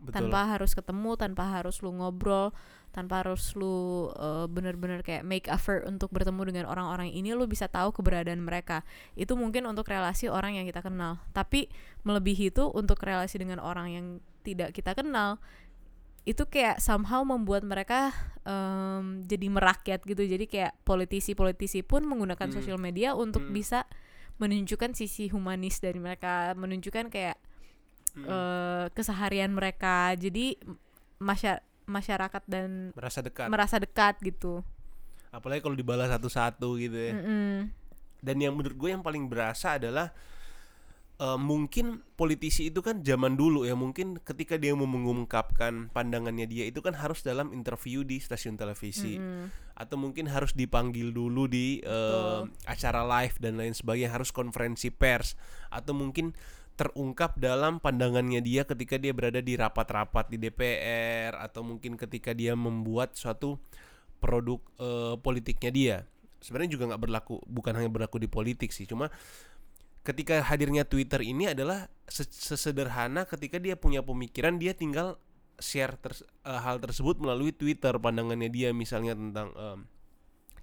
[0.00, 0.12] Betul.
[0.32, 2.50] tanpa harus ketemu, tanpa harus lu ngobrol,
[2.90, 7.68] tanpa harus lu eh, bener-bener kayak make effort untuk bertemu dengan orang-orang ini, lu bisa
[7.68, 8.82] tahu keberadaan mereka.
[9.14, 11.20] Itu mungkin untuk relasi orang yang kita kenal.
[11.36, 11.68] Tapi
[12.02, 14.06] melebihi itu untuk relasi dengan orang yang
[14.40, 15.36] tidak kita kenal
[16.28, 18.12] itu kayak somehow membuat mereka
[18.44, 22.56] em, jadi merakyat gitu jadi kayak politisi-politisi pun menggunakan Hmm.
[22.60, 23.56] sosial media untuk Hmm.
[23.56, 23.88] bisa
[24.36, 27.36] menunjukkan sisi humanis dari mereka menunjukkan kayak
[28.12, 28.24] Mm.
[28.24, 30.58] eh, keseharian mereka jadi
[31.16, 33.46] masya- masyarakat dan merasa dekat.
[33.48, 34.62] merasa dekat gitu
[35.30, 37.14] Apalagi kalau dibalas satu-satu gitu ya.
[37.14, 37.70] Mm-mm.
[38.18, 40.10] Dan yang menurut gue yang paling berasa adalah
[41.16, 46.66] eh, mungkin politisi itu kan zaman dulu ya mungkin ketika dia mau mengungkapkan pandangannya dia
[46.66, 49.54] itu kan harus dalam interview di stasiun televisi Mm-mm.
[49.78, 52.50] atau mungkin harus dipanggil dulu di Betul.
[52.66, 55.38] acara live dan lain sebagainya harus konferensi pers
[55.70, 56.34] atau mungkin
[56.80, 62.56] terungkap dalam pandangannya dia ketika dia berada di rapat-rapat di DPR atau mungkin ketika dia
[62.56, 63.60] membuat suatu
[64.16, 65.96] produk eh, politiknya dia.
[66.40, 69.12] Sebenarnya juga nggak berlaku bukan hanya berlaku di politik sih cuma
[70.00, 75.20] ketika hadirnya Twitter ini adalah se- sesederhana ketika dia punya pemikiran dia tinggal
[75.60, 77.92] share ters- eh, hal tersebut melalui Twitter.
[78.00, 79.78] Pandangannya dia misalnya tentang em,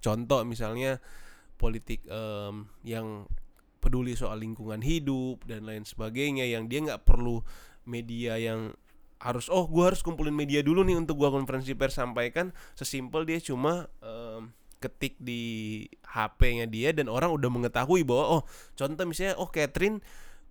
[0.01, 0.97] contoh misalnya
[1.61, 3.29] politik em, yang
[3.87, 7.39] peduli soal lingkungan hidup dan lain sebagainya yang dia nggak perlu
[7.87, 8.75] media yang
[9.17, 12.53] harus oh gue harus kumpulin media dulu nih untuk gua konferensi pers sampaikan.
[12.77, 18.41] Sesimpel dia cuma em, ketik di HP-nya dia dan orang udah mengetahui bahwa oh
[18.77, 19.97] contoh misalnya oh Catherine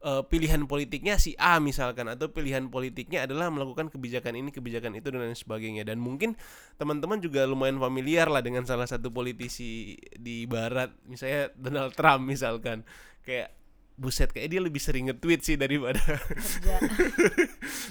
[0.03, 5.15] eh, pilihan politiknya si A misalkan atau pilihan politiknya adalah melakukan kebijakan ini kebijakan itu
[5.15, 5.87] dan lain sebagainya.
[5.87, 6.35] Dan mungkin
[6.75, 12.83] teman-teman juga lumayan familiar lah dengan salah satu politisi di barat misalnya Donald Trump misalkan
[13.27, 13.51] kayak
[13.97, 15.97] buset kayak dia lebih sering nge-tweet sih daripada
[16.29, 16.77] kerja.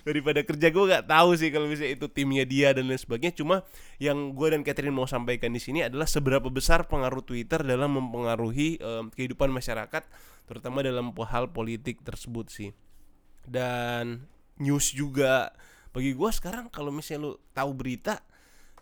[0.05, 0.67] daripada kerja.
[0.69, 3.33] Gue nggak tahu sih kalau misalnya itu timnya dia dan lain sebagainya.
[3.41, 3.65] Cuma
[3.97, 8.77] yang gue dan Catherine mau sampaikan di sini adalah seberapa besar pengaruh Twitter dalam mempengaruhi
[8.77, 10.05] em, kehidupan masyarakat
[10.45, 12.69] terutama dalam hal politik tersebut sih.
[13.41, 14.29] Dan
[14.61, 15.49] news juga.
[15.89, 18.21] Bagi gue sekarang kalau misalnya lu tahu berita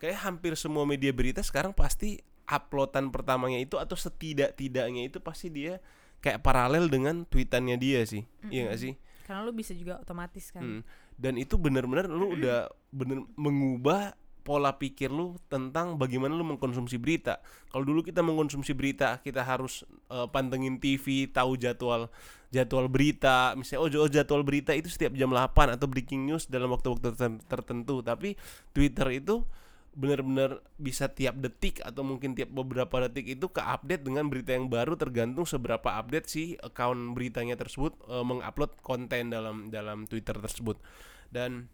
[0.02, 5.80] kayak hampir semua media berita sekarang pasti uploadan pertamanya itu atau setidak-tidaknya itu pasti dia
[6.24, 10.64] kayak paralel dengan tweetannya dia sih iya gak sih karena lu bisa juga otomatis kan
[10.64, 10.82] Hmm.
[11.14, 17.40] Dan itu benar-benar lu udah bener mengubah pola pikir lu tentang bagaimana lu mengkonsumsi berita.
[17.72, 22.10] Kalau dulu kita mengkonsumsi berita, kita harus eh, pantengin TV, tahu jadwal
[22.50, 26.74] jadwal berita, misalnya oh, oh jadwal berita itu setiap jam 8 atau breaking news dalam
[26.74, 28.02] waktu-waktu terten- tertentu.
[28.02, 28.36] Tapi
[28.76, 29.46] Twitter itu
[29.94, 34.66] benar-benar bisa tiap detik atau mungkin tiap beberapa detik itu ke update dengan berita yang
[34.66, 40.82] baru tergantung seberapa update si account beritanya tersebut eh, mengupload konten dalam dalam Twitter tersebut.
[41.30, 41.70] Dan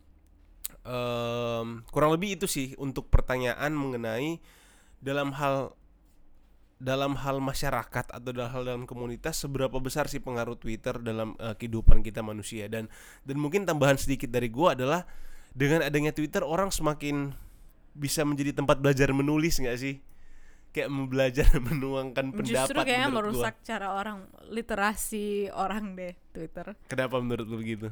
[0.83, 4.39] em, kurang lebih itu sih untuk pertanyaan mengenai
[4.99, 5.75] dalam hal
[6.79, 11.55] dalam hal masyarakat atau dalam hal dalam komunitas seberapa besar sih pengaruh Twitter dalam eh,
[11.55, 12.67] kehidupan kita manusia.
[12.71, 12.87] Dan
[13.23, 15.03] dan mungkin tambahan sedikit dari gua adalah
[15.51, 17.35] dengan adanya Twitter orang semakin
[17.95, 20.01] bisa menjadi tempat belajar menulis nggak sih?
[20.69, 23.49] Kayak belajar menuangkan pendapat justru kayaknya menurut gua.
[23.49, 24.17] merusak cara orang
[24.49, 26.77] literasi orang deh Twitter.
[26.85, 27.89] Kenapa menurut lu begitu?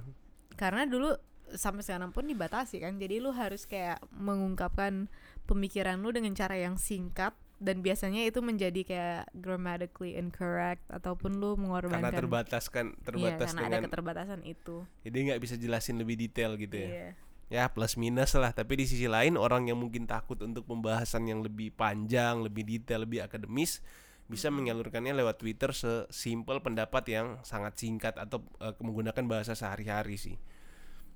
[0.54, 1.14] Karena dulu
[1.54, 3.00] sampai sekarang pun dibatasi kan.
[3.00, 5.08] Jadi lu harus kayak mengungkapkan
[5.48, 11.58] pemikiran lu dengan cara yang singkat dan biasanya itu menjadi kayak grammatically incorrect ataupun lu
[11.58, 14.86] karena mengorbankan terbataskan Iya, terbatas karena ada dengan keterbatasan itu.
[15.02, 16.90] Jadi nggak bisa jelasin lebih detail gitu ya?
[16.90, 17.10] Iya.
[17.48, 18.52] Ya plus minus lah.
[18.52, 23.04] Tapi di sisi lain orang yang mungkin takut untuk pembahasan yang lebih panjang lebih detail
[23.04, 23.84] lebih akademis
[24.28, 30.36] bisa menyalurkannya lewat Twitter sesimpel pendapat yang sangat singkat atau eh, menggunakan bahasa sehari-hari sih.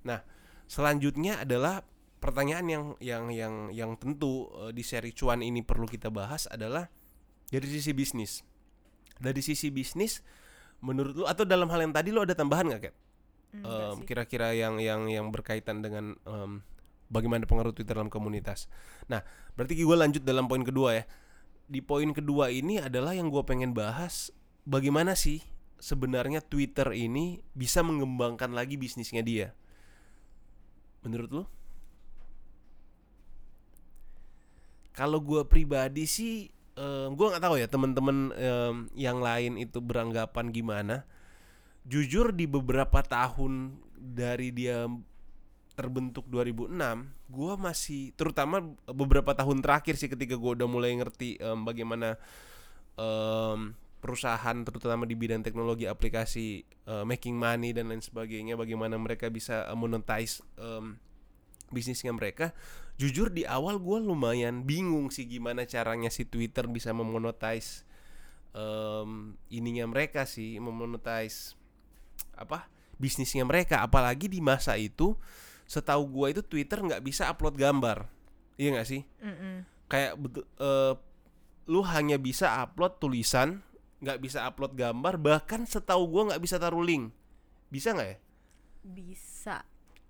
[0.07, 0.23] Nah
[0.71, 1.83] selanjutnya adalah
[2.23, 6.87] pertanyaan yang yang yang yang tentu eh, di seri cuan ini perlu kita bahas adalah
[7.51, 8.47] dari sisi bisnis.
[9.19, 10.23] Dari sisi bisnis
[10.79, 12.95] menurut lu atau dalam hal yang tadi lu ada tambahan nggak Kat?
[13.51, 14.07] Sih.
[14.07, 16.63] kira-kira yang yang yang berkaitan dengan em,
[17.11, 18.71] bagaimana pengaruh Twitter dalam komunitas.
[19.11, 19.19] Nah,
[19.59, 21.03] berarti gue lanjut dalam poin kedua ya.
[21.67, 24.31] Di poin kedua ini adalah yang gue pengen bahas
[24.63, 25.43] bagaimana sih
[25.83, 29.51] sebenarnya Twitter ini bisa mengembangkan lagi bisnisnya dia.
[31.03, 31.43] Menurut lu?
[34.91, 36.51] Kalau gue pribadi sih,
[37.11, 41.03] gue nggak tahu ya teman-teman em, yang lain itu beranggapan gimana
[41.85, 44.85] jujur di beberapa tahun dari dia
[45.73, 46.77] terbentuk 2006
[47.31, 52.19] gua masih terutama beberapa tahun terakhir sih ketika gua udah mulai ngerti em, bagaimana
[52.99, 59.29] em, perusahaan terutama di bidang teknologi aplikasi eh, making money dan lain sebagainya bagaimana mereka
[59.29, 60.97] bisa eh, monetize em,
[61.71, 62.51] bisnisnya mereka.
[62.99, 67.87] Jujur di awal gua lumayan bingung sih gimana caranya si Twitter bisa memonetize
[68.51, 71.60] em, ininya mereka sih memonetize
[72.37, 73.81] apa bisnisnya mereka.
[73.81, 75.17] Apalagi di masa itu
[75.65, 78.05] setahu gua itu Twitter nggak bisa upload gambar.
[78.59, 79.01] Iya nggak sih?
[79.23, 79.65] Mm-mm.
[79.91, 80.15] kayak
[80.61, 80.93] eh,
[81.67, 83.59] lu hanya bisa upload tulisan
[83.99, 87.11] nggak bisa upload gambar bahkan setahu gua nggak bisa taruh link.
[87.71, 88.17] Bisa nggak ya?
[88.81, 89.57] Bisa.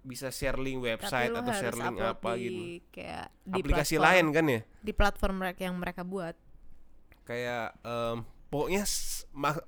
[0.01, 2.61] Bisa share link website atau share link apa di, gitu.
[2.89, 4.61] kayak di aplikasi platform- lain kan ya?
[4.81, 6.35] di platform mereka yang mereka buat.
[7.21, 8.83] Kayak em, pokoknya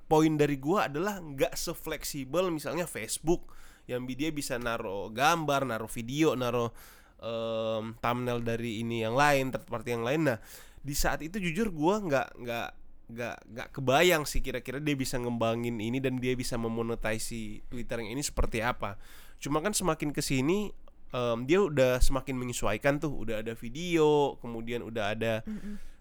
[0.06, 3.48] poin dari gua adalah nggak sefleksibel misalnya Facebook
[3.88, 6.68] yang dia bisa naruh gambar, naruh video, naruh
[7.20, 10.20] em, thumbnail dari ini yang lain, third party yang lain.
[10.28, 10.38] Nah,
[10.84, 12.68] di saat itu jujur gua nggak nggak
[13.04, 18.00] nggak nggak kebayang sih kira-kira dia bisa ngembangin ini dan dia bisa memonetize si Twitter
[18.00, 18.96] yang ini seperti apa.
[19.36, 20.72] Cuma kan semakin ke sini
[21.12, 25.93] em, dia udah semakin menyesuaikan tuh, udah ada video, kemudian udah ada Mm-mm.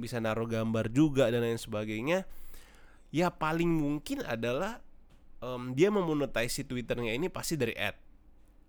[0.00, 2.24] Bisa naruh gambar juga dan lain sebagainya
[3.10, 4.78] ya paling mungkin adalah
[5.42, 7.98] em, dia memonetize si twitternya ini pasti dari ad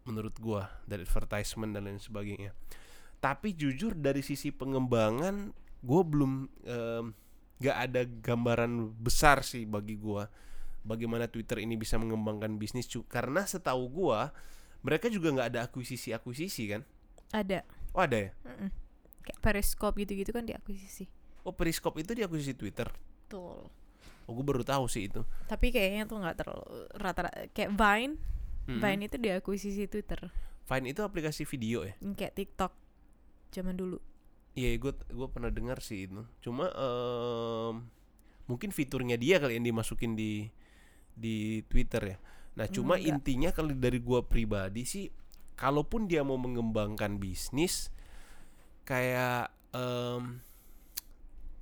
[0.10, 2.52] menurut gua dari advertisement dan lain sebagainya.
[3.22, 5.54] Tapi jujur dari sisi pengembangan
[5.86, 6.32] gua belum
[6.66, 7.06] em,
[7.62, 10.26] nggak ada gambaran besar sih bagi gua
[10.82, 14.34] bagaimana Twitter ini bisa mengembangkan bisnis karena setahu gua
[14.82, 16.82] mereka juga nggak ada akuisisi akuisisi kan?
[17.30, 17.62] Ada.
[17.94, 18.32] Oh ada ya?
[18.42, 18.81] Mm-mm.
[19.22, 21.06] Kayak Periscope gitu-gitu kan diakuisisi
[21.46, 22.90] oh Periscope itu diakuisisi Twitter
[23.26, 23.70] betul
[24.28, 26.66] oh gue baru tahu sih itu tapi kayaknya tuh nggak terlalu
[26.98, 28.16] rata-rata kayak Vine
[28.70, 28.78] Mm-mm.
[28.78, 30.30] Vine itu diakuisisi Twitter
[30.70, 32.72] Vine itu aplikasi video ya Yang kayak TikTok
[33.52, 33.98] zaman dulu
[34.52, 36.28] Iya, gue gue pernah dengar sih itu.
[36.44, 37.88] Cuma em,
[38.52, 40.52] mungkin fiturnya dia kali yang dimasukin di
[41.16, 42.18] di Twitter ya.
[42.60, 43.08] Nah, cuma Enggak.
[43.16, 45.08] intinya kalau dari gua pribadi sih,
[45.56, 47.96] kalaupun dia mau mengembangkan bisnis,
[48.92, 50.44] kayak em,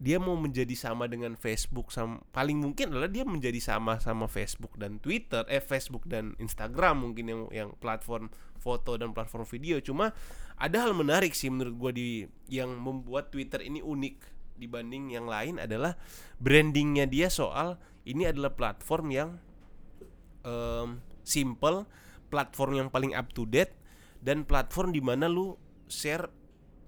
[0.01, 4.73] dia mau menjadi sama dengan Facebook, sama paling mungkin adalah dia menjadi sama sama Facebook
[4.81, 9.77] dan Twitter, eh Facebook dan Instagram mungkin yang yang platform foto dan platform video.
[9.83, 10.15] Cuma
[10.57, 15.61] ada hal menarik sih menurut gua di yang membuat Twitter ini unik dibanding yang lain
[15.61, 15.95] adalah
[16.41, 19.29] brandingnya dia soal ini adalah platform yang
[20.47, 21.85] em, simple,
[22.33, 23.75] platform yang paling up to date
[24.23, 25.59] dan platform di mana lu
[25.91, 26.38] share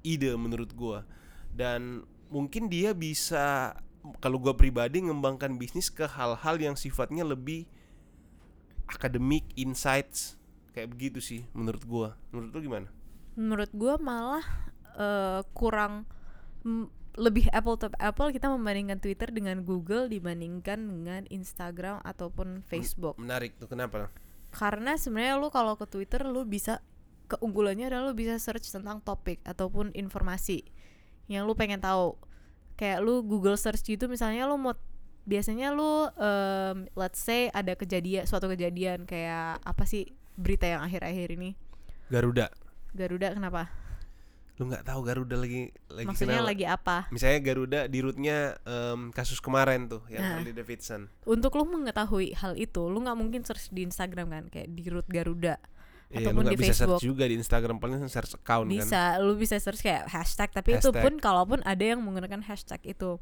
[0.02, 1.06] ide menurut gua
[1.54, 3.76] dan mungkin dia bisa
[4.18, 7.70] kalau gua pribadi ngembangkan bisnis ke hal-hal yang sifatnya lebih
[8.90, 10.36] akademik, insights
[10.72, 12.10] kayak begitu sih menurut gua.
[12.32, 12.90] Menurut lu gimana?
[13.36, 14.46] menurut gua malah
[14.96, 16.08] eh, kurang
[17.12, 23.60] lebih apple to apple kita membandingkan Twitter dengan Google dibandingkan dengan Instagram ataupun Facebook Menarik
[23.60, 24.08] tuh kenapa?
[24.52, 26.84] karena sebenarnya lu kalau ke Twitter lu bisa
[27.32, 30.68] keunggulannya adalah lu bisa search tentang topik ataupun informasi
[31.26, 32.20] yang lu pengen tahu
[32.76, 34.76] kayak lu Google search gitu misalnya lu mau
[35.22, 41.38] biasanya lu em, let's say ada kejadian suatu kejadian kayak apa sih berita yang akhir-akhir
[41.38, 41.54] ini
[42.10, 42.52] Garuda.
[42.92, 43.72] Garuda kenapa
[44.60, 46.50] Lu nggak tahu Garuda lagi lagi maksudnya kenapa?
[46.54, 50.32] lagi apa Misalnya Garuda di rootnya em, kasus kemarin tuh yang Nah.
[50.38, 51.08] Harley Davidson.
[51.26, 55.08] untuk lu mengetahui hal itu lu nggak mungkin search di Instagram kan kayak di root
[55.08, 55.58] Garuda
[56.12, 58.74] Iya, ataupun lu di bisa Facebook search juga di Instagram paling search account kan.
[58.74, 61.02] bisa lu bisa search kayak hashtag tapi itu Hashtag.
[61.02, 63.18] pun kalaupun ada yang menggunakan hashtag itu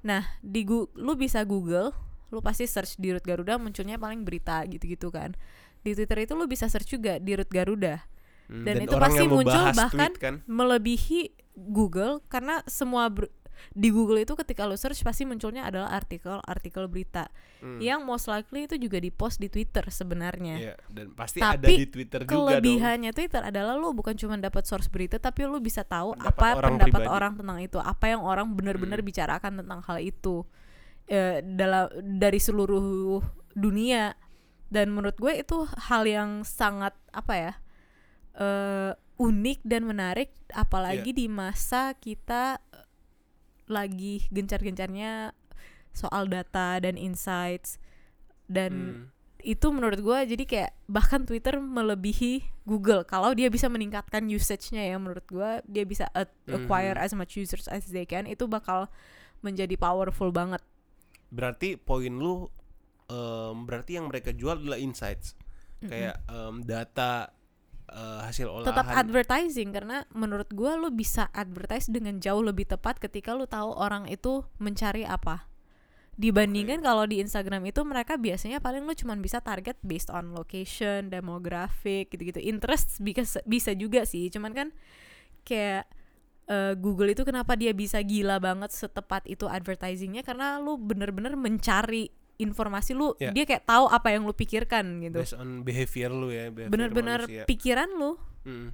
[0.00, 1.96] nah di Gu- lu bisa Google
[2.26, 5.32] lu pasti search di root Garuda munculnya paling berita gitu-gitu kan
[5.80, 8.04] di Twitter itu lu bisa search juga di root Garuda
[8.46, 10.34] Hmm, dan itu orang pasti muncul bahkan kan.
[10.46, 13.32] melebihi Google karena semua ber-
[13.70, 17.78] di Google itu ketika lu search pasti munculnya adalah artikel-artikel berita Hmm.
[17.78, 21.72] yang most likely itu juga di post di Twitter sebenarnya Iya, dan pasti ada Tapi
[21.74, 22.44] di Twitter juga dong.
[22.52, 26.46] kelebihannya Twitter adalah lu bukan cuma dapat source berita tapi lu bisa tahu Pendapat apa
[26.54, 27.16] orang pendapat pribadi.
[27.16, 29.08] orang tentang itu apa yang orang benar-benar Hmm.
[29.08, 30.44] bicarakan tentang hal itu
[31.06, 34.12] eh, dalam dari seluruh dunia
[34.66, 37.52] dan menurut gue itu hal yang sangat apa ya
[38.34, 41.16] eh, unik dan menarik apalagi Iya.
[41.16, 42.60] di masa kita
[43.66, 45.34] lagi gencar-gencarnya
[45.90, 47.78] soal data dan insights
[48.46, 49.04] dan Hmm.
[49.42, 54.96] itu menurut gue jadi kayak bahkan Twitter melebihi Google kalau dia bisa meningkatkan usage-nya ya
[54.96, 57.04] menurut gue dia bisa a- acquire Mhm.
[57.04, 58.90] as much users as they can itu bakal
[59.38, 60.62] menjadi powerful banget
[61.26, 62.46] Berarti poin lu
[63.06, 65.34] em, berarti yang mereka jual adalah insights.
[65.80, 67.30] Kayak em, data
[67.90, 68.68] eh, hasil olahan.
[68.72, 73.74] tetap advertising karena menurut gue lu bisa advertise dengan jauh lebih tepat ketika lu tahu
[73.74, 75.46] orang itu mencari apa
[76.16, 81.12] dibandingkan kalau di Instagram itu mereka biasanya paling lu cuman bisa target based on location,
[81.12, 82.40] demographic gitu-gitu.
[82.40, 84.68] Interest bisa bisa juga sih, cuman kan
[85.44, 85.84] kayak
[86.48, 92.08] eh, Google itu kenapa dia bisa gila banget setepat itu advertisingnya karena lu bener-bener mencari
[92.36, 93.32] informasi lu Ya.
[93.32, 97.88] dia kayak tahu apa yang lu pikirkan gitu based on behavior lu ya, bener-bener pikiran
[97.92, 98.70] lu Mm.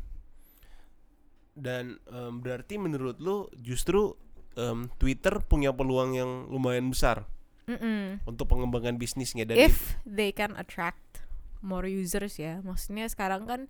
[1.52, 4.16] Dan em, berarti menurut lu justru
[4.56, 7.28] em, Twitter punya peluang yang lumayan besar
[7.68, 8.24] Mm-mm.
[8.24, 11.24] untuk pengembangan bisnisnya dan if they can attract
[11.60, 13.60] more users ya maksudnya sekarang kan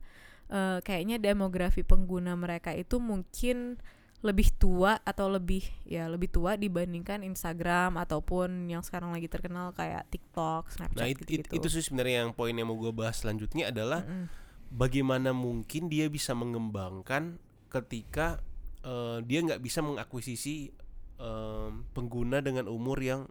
[0.48, 3.78] eh, kayaknya demografi pengguna mereka itu mungkin
[4.22, 10.06] lebih tua atau lebih ya lebih tua dibandingkan Instagram ataupun yang sekarang lagi terkenal kayak
[10.08, 11.58] TikTok, Snapchat Nah it- it- gitu-gitu.
[11.58, 14.30] itu sih sebenarnya yang poin yang mau gue bahas selanjutnya adalah Mm-mm.
[14.70, 18.38] bagaimana mungkin dia bisa mengembangkan ketika
[18.80, 20.70] eh, dia nggak bisa mengakuisisi
[21.18, 23.26] em, pengguna dengan umur yang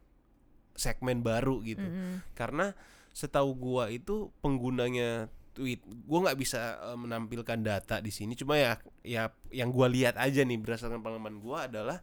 [0.75, 2.23] segmen baru gitu Mm-mm.
[2.31, 2.75] karena
[3.11, 5.27] setahu gua itu penggunanya
[5.61, 5.85] tweet.
[5.85, 8.33] Gua nggak bisa eh, menampilkan data di sini.
[8.33, 12.01] Cuma ya ya yang gua lihat aja nih berdasarkan pengalaman gua adalah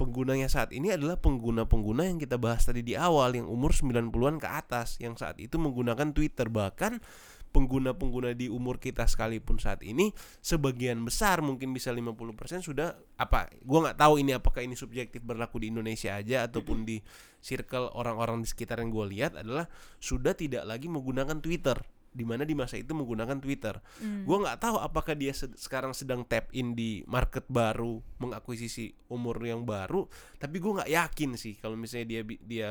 [0.00, 4.48] penggunanya saat ini adalah pengguna-pengguna yang kita bahas tadi di awal yang umur 90-an ke
[4.48, 6.48] atas yang saat itu menggunakan Twitter.
[6.48, 7.04] Bahkan
[7.52, 10.12] pengguna-pengguna di umur kita sekalipun saat ini
[10.44, 15.64] sebagian besar mungkin bisa 50% sudah apa gua nggak tahu ini apakah ini subjektif berlaku
[15.64, 17.00] di Indonesia aja ataupun di
[17.40, 19.70] circle orang-orang di sekitar yang gue lihat adalah
[20.02, 21.78] sudah tidak lagi menggunakan Twitter
[22.16, 23.76] di mana di masa itu menggunakan Twitter.
[24.00, 24.24] Hmm.
[24.24, 29.36] Gua nggak tahu apakah dia sed- sekarang sedang tap in di market baru, mengakuisisi umur
[29.44, 30.08] yang baru,
[30.40, 32.68] tapi gua nggak yakin sih kalau misalnya dia dia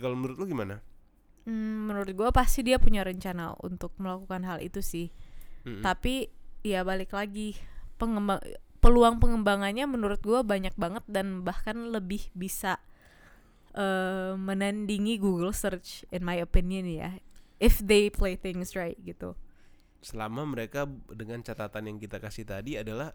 [0.00, 0.80] kalau menurut lu gimana?
[1.48, 5.08] Hmm, menurut gue pasti dia punya rencana untuk melakukan hal itu sih.
[5.64, 5.80] Mm-mm.
[5.80, 6.28] Tapi
[6.60, 7.56] ya balik lagi
[7.96, 8.40] pengembang
[8.80, 12.80] peluang pengembangannya menurut gue banyak banget dan bahkan lebih bisa
[13.76, 17.16] eh, menandingi Google search in my opinion ya.
[17.60, 19.36] If they play things right gitu.
[20.00, 23.12] Selama mereka dengan catatan yang kita kasih tadi adalah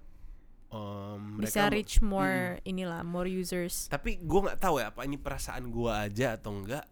[1.40, 3.88] Bisa mereka reach more inilah more users.
[3.88, 6.84] tapi gua nggak tahu ya apa ini perasaan gua aja atau enggak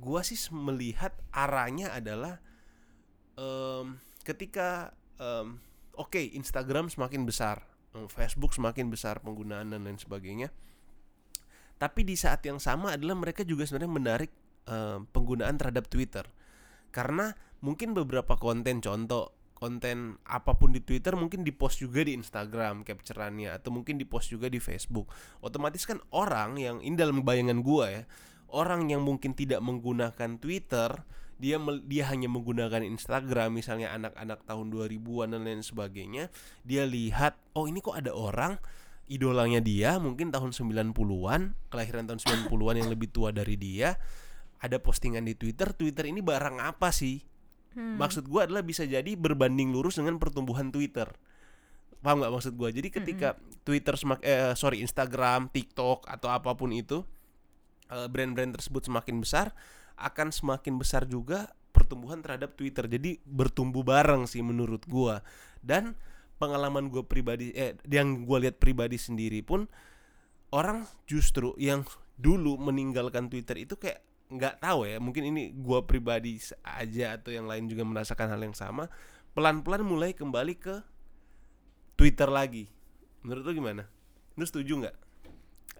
[0.00, 2.40] gua sih melihat arahnya adalah
[3.36, 5.60] em, ketika em,
[5.92, 7.60] oke Instagram semakin besar
[7.92, 10.48] em, Facebook semakin besar penggunaan dan lain sebagainya
[11.76, 14.30] tapi di saat yang sama adalah mereka juga sebenarnya menarik
[14.64, 16.24] em, penggunaan terhadap Twitter
[16.90, 17.34] karena
[17.64, 23.52] mungkin beberapa konten contoh konten apa pun di Twitter mungkin dipost juga di Instagram capturannya
[23.60, 25.12] atau mungkin dipost juga di Facebook.
[25.44, 28.02] Otomatis kan orang yang ini dalam bayangan gua ya
[28.50, 30.90] orang yang mungkin tidak menggunakan Twitter
[31.40, 31.56] dia
[31.88, 36.28] dia hanya menggunakan Instagram misalnya anak-anak tahun 2000-an dan lain sebagainya
[36.68, 38.60] dia lihat oh ini kok ada orang
[39.08, 43.96] idolanya dia mungkin tahun 90-an kelahiran tahun 90-an yang lebih tua dari dia
[44.60, 47.30] ada postingan di Twitter Twitter ini barang apa sih
[47.74, 48.02] Hmm.
[48.02, 51.06] Maksud gua adalah bisa jadi berbanding lurus dengan pertumbuhan Twitter.
[52.00, 52.74] Paham nggak maksud gua?
[52.74, 57.06] Jadi ketika Twitter semak eh, sorry Instagram, TikTok atau apa pun itu
[57.92, 59.54] eh, brand-brand tersebut semakin besar,
[60.00, 62.90] akan semakin besar juga pertumbuhan terhadap Twitter.
[62.90, 65.22] Jadi bertumbuh bareng sih menurut gua.
[65.62, 65.94] Dan
[66.42, 69.70] pengalaman gua pribadi eh yang gua lihat pribadi sendiri pun
[70.50, 71.86] orang justru yang
[72.18, 77.50] dulu meninggalkan Twitter itu kayak nggak tahu ya mungkin ini gua pribadi aja atau yang
[77.50, 78.86] lain juga merasakan hal yang sama
[79.34, 80.80] pelan-pelan mulai kembali ke
[81.98, 82.70] Twitter lagi
[83.26, 83.84] menurut lu gimana
[84.38, 84.96] lu setuju nggak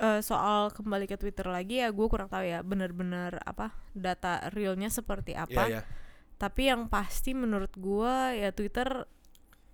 [0.00, 4.88] Eh, soal kembali ke Twitter lagi ya gue kurang tahu ya benar-benar apa data realnya
[4.88, 5.68] seperti apa.
[5.68, 5.82] Iya, ya.
[6.40, 9.04] Tapi yang pasti menurut gua ya Twitter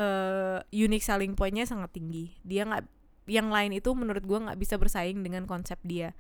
[0.03, 2.35] eh unique selling pointnya sangat tinggi.
[2.43, 2.85] Dia nggak
[3.31, 6.11] yang lain itu menurut gua nggak bisa bersaing dengan konsep dia.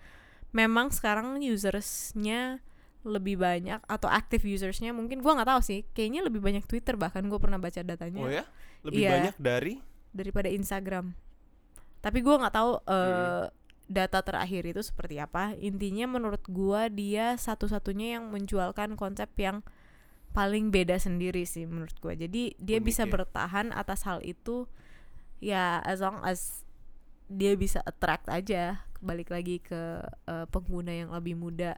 [0.57, 2.65] Memang sekarang usersnya
[3.07, 5.81] lebih banyak atau active usersnya mungkin gua nggak tahu sih.
[5.93, 8.45] Kayaknya lebih banyak Twitter bahkan gue pernah baca datanya oh ya
[8.83, 9.11] lebih Iya.
[9.15, 9.75] banyak dari
[10.11, 11.13] daripada Instagram.
[12.03, 13.45] Tapi gua nggak tahu eh,
[13.87, 15.55] data terakhir itu seperti apa.
[15.61, 19.63] Intinya menurut gua dia satu-satunya yang menjualkan konsep yang
[20.35, 22.19] paling beda sendiri sih menurut gua.
[22.19, 23.13] Jadi dia Unik bisa ya.
[23.15, 24.67] bertahan atas hal itu
[25.39, 26.66] ya as long as
[27.27, 31.77] dia bisa attract aja balik lagi ke eh, pengguna yang lebih muda.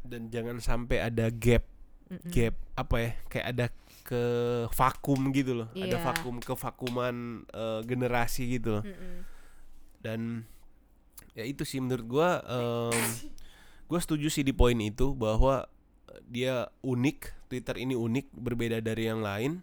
[0.00, 1.60] dan jangan sampai ada gap
[2.08, 2.32] Mm-mm.
[2.32, 3.66] gap apa ya kayak ada
[4.00, 4.22] ke
[4.72, 6.00] vakum gitu loh ada Iya.
[6.00, 7.14] vakum kevakuman
[7.46, 9.28] eh, generasi gitu loh Mm-mm.
[10.00, 10.48] dan
[11.32, 12.96] ya itu sih menurut gua em,
[13.86, 15.68] gua setuju sih di poin itu bahwa
[16.24, 19.60] dia unik Twitter ini unik berbeda dari yang lain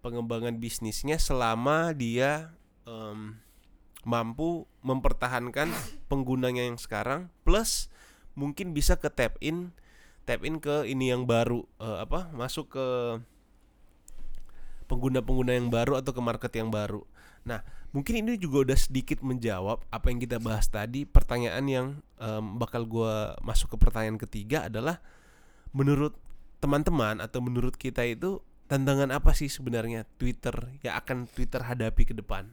[0.00, 2.52] pengembangan bisnisnya selama dia
[2.84, 3.38] em,
[4.02, 5.68] mampu mempertahankan
[6.10, 7.92] penggunanya yang sekarang plus
[8.32, 9.74] mungkin bisa ke tap in
[10.24, 12.86] tap in ke ini yang baru eh, apa masuk ke
[14.90, 17.06] pengguna-pengguna yang baru atau ke market yang baru.
[17.46, 17.62] Nah,
[17.94, 21.06] mungkin ini juga udah sedikit menjawab apa yang kita bahas tadi.
[21.06, 21.86] Pertanyaan yang
[22.18, 24.98] em, bakal gua masuk ke pertanyaan ketiga adalah
[25.70, 26.18] menurut
[26.58, 32.14] teman-teman atau menurut kita itu tantangan apa sih sebenarnya Twitter yang akan Twitter hadapi ke
[32.18, 32.50] depan?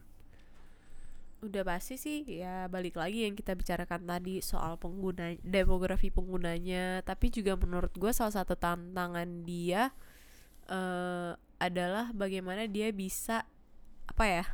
[1.38, 7.30] Udah pasti sih ya balik lagi yang kita bicarakan tadi soal pengguna demografi penggunanya tapi
[7.30, 9.94] juga menurut gue salah satu tantangan dia
[10.66, 13.42] eh adalah bagaimana dia bisa
[14.06, 14.44] apa ya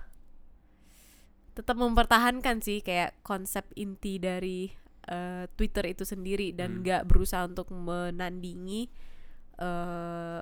[1.55, 4.73] tetap mempertahankan sih kayak konsep inti dari
[5.09, 6.59] eh, Twitter itu sendiri Hmm.
[6.59, 8.89] dan nggak berusaha untuk menandingi
[9.61, 10.41] eh,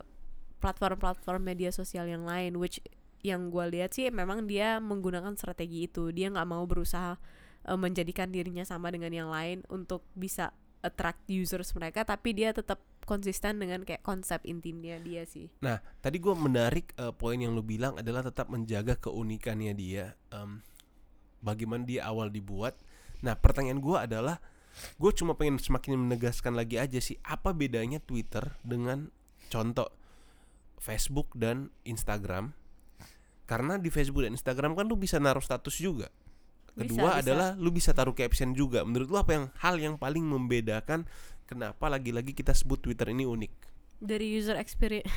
[0.63, 2.79] platform-platform media sosial yang lain which
[3.23, 7.17] yang gue lihat sih memang dia menggunakan strategi itu dia nggak mau berusaha
[7.67, 10.51] eh, menjadikan dirinya sama dengan yang lain untuk bisa
[10.83, 16.19] attract users mereka tapi dia tetap konsisten dengan kayak konsep intinya dia sih Nah, tadi
[16.19, 20.19] gua menarik eh, poin yang lu bilang adalah tetap menjaga keunikannya dia.
[20.35, 20.63] Em,
[21.43, 22.79] bagaimana dia awal dibuat.
[23.23, 24.43] Nah, pertanyaan gua adalah,
[24.99, 29.15] gue cuma pengen semakin menegaskan lagi aja sih, apa bedanya Twitter dengan
[29.47, 29.91] contoh
[30.83, 32.55] Facebook dan Instagram?
[33.53, 36.09] Karena di Facebook dan Instagram kan lu bisa naruh status juga.
[36.73, 37.21] Bisa, Kedua bisa.
[37.21, 38.81] adalah lu bisa taruh caption juga.
[38.81, 41.05] Menurut lu apa yang hal yang paling membedakan
[41.45, 43.53] kenapa lagi-lagi kita sebut Twitter ini unik?
[44.03, 45.07] dari user experience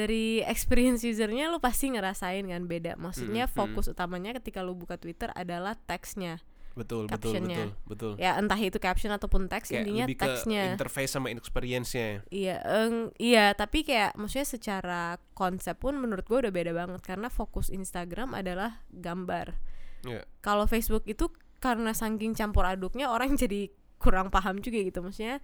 [0.00, 3.56] dari experience usernya lu pasti ngerasain kan beda maksudnya Mm, mm.
[3.60, 6.40] fokus utamanya ketika lu buka Twitter adalah teksnya
[6.78, 7.58] betul betul Captionnya.
[7.58, 11.28] betul betul ya entah itu caption ataupun teks kayak intinya lebih ke teksnya interface sama
[11.34, 15.02] experience-nya Iya, eng, iya, tapi kayak maksudnya secara
[15.34, 19.58] konsep pun menurut gue udah beda banget karena fokus Instagram adalah gambar.
[20.06, 20.22] Iya.
[20.44, 25.42] Kalau Facebook itu karena saking campur aduknya orang jadi kurang paham juga gitu maksudnya.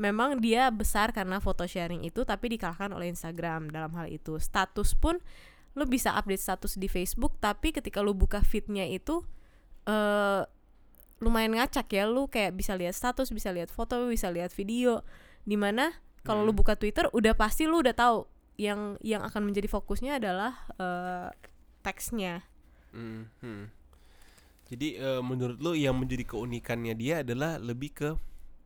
[0.00, 4.40] Memang dia besar karena foto sharing itu tapi dikalahkan oleh Instagram dalam hal itu.
[4.40, 5.20] Status pun
[5.72, 9.24] lu bisa update status di Facebook tapi ketika lu buka feednya itu
[9.88, 10.42] eh
[11.22, 15.06] lumayan ngacak ya lu kayak bisa lihat status, bisa lihat foto, bisa lihat video
[15.46, 15.94] di mana
[16.26, 16.60] kalau lu Hmm.
[16.60, 18.26] buka Twitter udah pasti lu udah tahu
[18.58, 21.30] yang yang akan menjadi fokusnya adalah eh,
[21.86, 22.42] teksnya.
[22.90, 23.70] Hmm, hmm.
[24.70, 28.10] Jadi eh, menurut lo yang menjadi keunikannya dia adalah lebih ke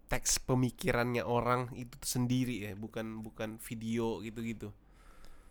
[0.06, 4.70] teks pemikirannya orang itu sendiri ya, bukan bukan video gitu-gitu.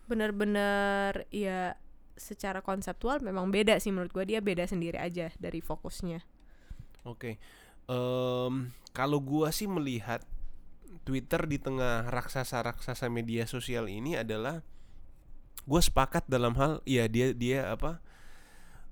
[0.10, 1.74] Bener-bener ya
[2.16, 6.24] secara konseptual memang beda sih menurut gua dia beda sendiri aja dari fokusnya.
[7.06, 7.38] Oke.
[7.86, 10.26] Em, kalau gua sih melihat
[11.06, 14.66] Twitter di tengah raksasa-raksasa media sosial ini adalah
[15.66, 17.98] gue sepakat dalam hal ya dia dia apa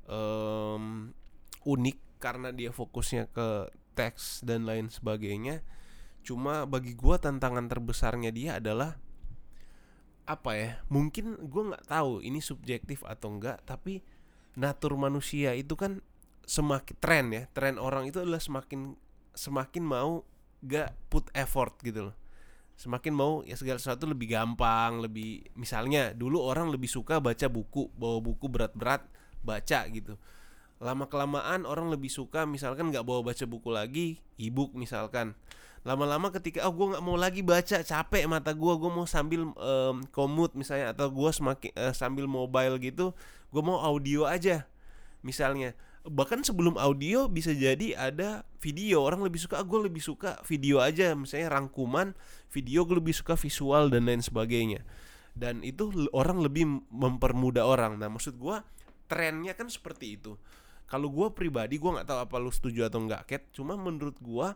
[0.09, 1.13] em,
[1.65, 5.65] unik karena dia fokusnya ke teks dan lain sebagainya.
[6.21, 8.95] Cuma bagi gua tantangan terbesarnya dia adalah
[10.23, 10.71] apa ya?
[10.87, 14.05] Mungkin gua nggak tahu ini subjektif atau enggak, tapi
[14.53, 15.99] natur manusia itu kan
[16.43, 18.95] semakin tren ya tren orang itu adalah semakin
[19.33, 20.21] semakin mau
[20.63, 22.15] gak put effort gitu loh.
[22.73, 27.91] Semakin mau ya segala sesuatu lebih gampang lebih misalnya dulu orang lebih suka baca buku
[27.95, 29.05] bawa buku berat-berat
[29.45, 30.17] baca gitu.
[30.83, 35.37] Lama kelamaan orang lebih suka misalkan nggak bawa baca buku lagi ebook misalkan.
[35.83, 39.97] Lama-lama ketika oh gue nggak mau lagi baca capek mata gue gue mau sambil em,
[40.15, 43.11] komut misalnya atau gue semakin eh, sambil mobile gitu
[43.51, 44.63] gue mau audio aja
[45.27, 49.03] misalnya bahkan sebelum audio bisa jadi ada video.
[49.03, 51.15] Orang lebih suka gue lebih suka video aja.
[51.15, 52.11] Misalnya rangkuman
[52.51, 54.83] video gue lebih suka visual dan lain sebagainya.
[55.33, 57.95] Dan itu orang lebih mempermudah orang.
[57.95, 58.59] Nah maksud gue
[59.07, 60.35] trennya kan seperti itu.
[60.91, 64.47] Kalau gue pribadi gue nggak tahu apa lu setuju atau enggak cat cuma menurut gue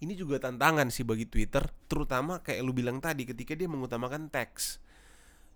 [0.00, 4.82] ini juga tantangan sih bagi Twitter terutama kayak lu bilang tadi ketika dia mengutamakan teks.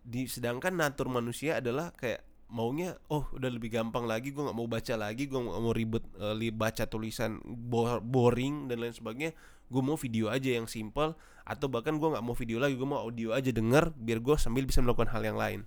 [0.05, 4.68] Di sedangkan natur manusia adalah kayak maunya oh udah lebih gampang lagi gue nggak mau
[4.68, 6.05] baca lagi gue nggak mau ribet
[6.38, 9.32] li- baca tulisan bo- boring dan lain sebagainya.
[9.66, 13.01] Gue mau video aja yang simple atau bahkan gue nggak mau video lagi gue mau
[13.05, 15.61] audio aja denger biar gue sambil bisa melakukan hal yang lain.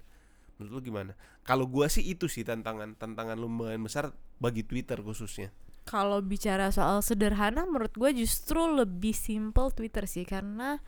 [0.57, 1.11] Menurut lu gimana?
[1.45, 5.53] Kalau gue sih itu sih tantangan tantangan lumayan besar bagi Twitter khususnya.
[5.87, 10.81] Kalau bicara soal sederhana, menurut gue justru lebih simple Twitter sih karena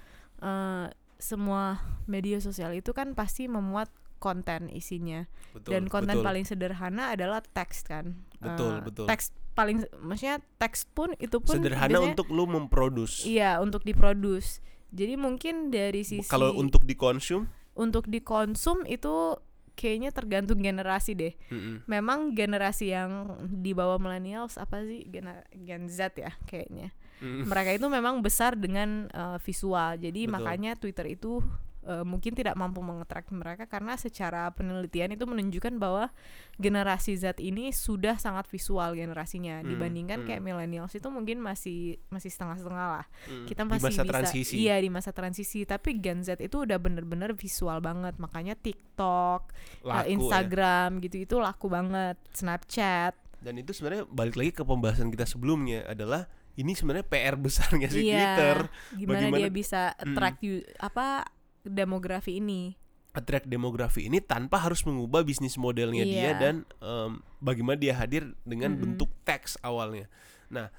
[0.44, 3.88] eh, semua media sosial itu kan pasti memuat
[4.20, 6.28] konten isinya betul dan konten betul.
[6.28, 8.20] paling sederhana adalah teks kan.
[8.38, 9.06] Betul, Eh, betul.
[9.08, 14.60] Teks paling, maksudnya teks pun itu pun sederhana biasanya- untuk lu memproduce iya untuk diproduce.
[14.90, 19.38] Jadi mungkin dari sisi kalau untuk dikonsum untuk dikonsum itu
[19.76, 21.32] kayaknya tergantung generasi deh.
[21.48, 21.88] mm-mm.
[21.88, 26.92] Memang generasi yang di bawah millennials apa sih Gen, Gen Z ya kayaknya.
[27.24, 27.48] Mm-mm.
[27.48, 29.96] Mereka itu memang besar dengan uh, visual.
[29.96, 30.34] Jadi Betul.
[30.36, 31.40] makanya Twitter itu
[31.84, 36.12] uh, mungkin tidak mampu mengattract mereka karena secara penelitian itu menunjukkan bahwa
[36.56, 40.28] generasi Z ini sudah sangat visual generasinya Hmm, dibandingkan hmm.
[40.28, 43.06] kayak millennials itu mungkin masih masih setengah-setengah lah.
[43.28, 43.46] Mm.
[43.48, 46.76] Kita di masih masa bisa transisi iya di masa transisi, tapi Gen Z itu udah
[46.76, 48.20] bener-bener visual banget.
[48.20, 49.42] Makanya TikTok,
[49.84, 50.12] uh, Laku ya.
[50.12, 53.16] Instagram gitu itu laku banget, Snapchat.
[53.40, 56.28] Dan itu sebenarnya balik lagi ke pembahasan kita sebelumnya adalah
[56.60, 58.36] ini sebenarnya PR besarnya si iya.
[58.36, 58.58] Twitter
[59.00, 60.02] Gimana Bagaimana- dia bisa Mm.
[60.04, 61.24] attract you- apa
[61.62, 62.76] demografi ini?
[63.10, 66.38] attract demografi ini tanpa harus mengubah bisnis modelnya dia Iya.
[66.38, 68.82] dan em, bagaimana dia hadir dengan Mm-mm.
[68.96, 70.06] bentuk teks awalnya.
[70.48, 70.70] Nah,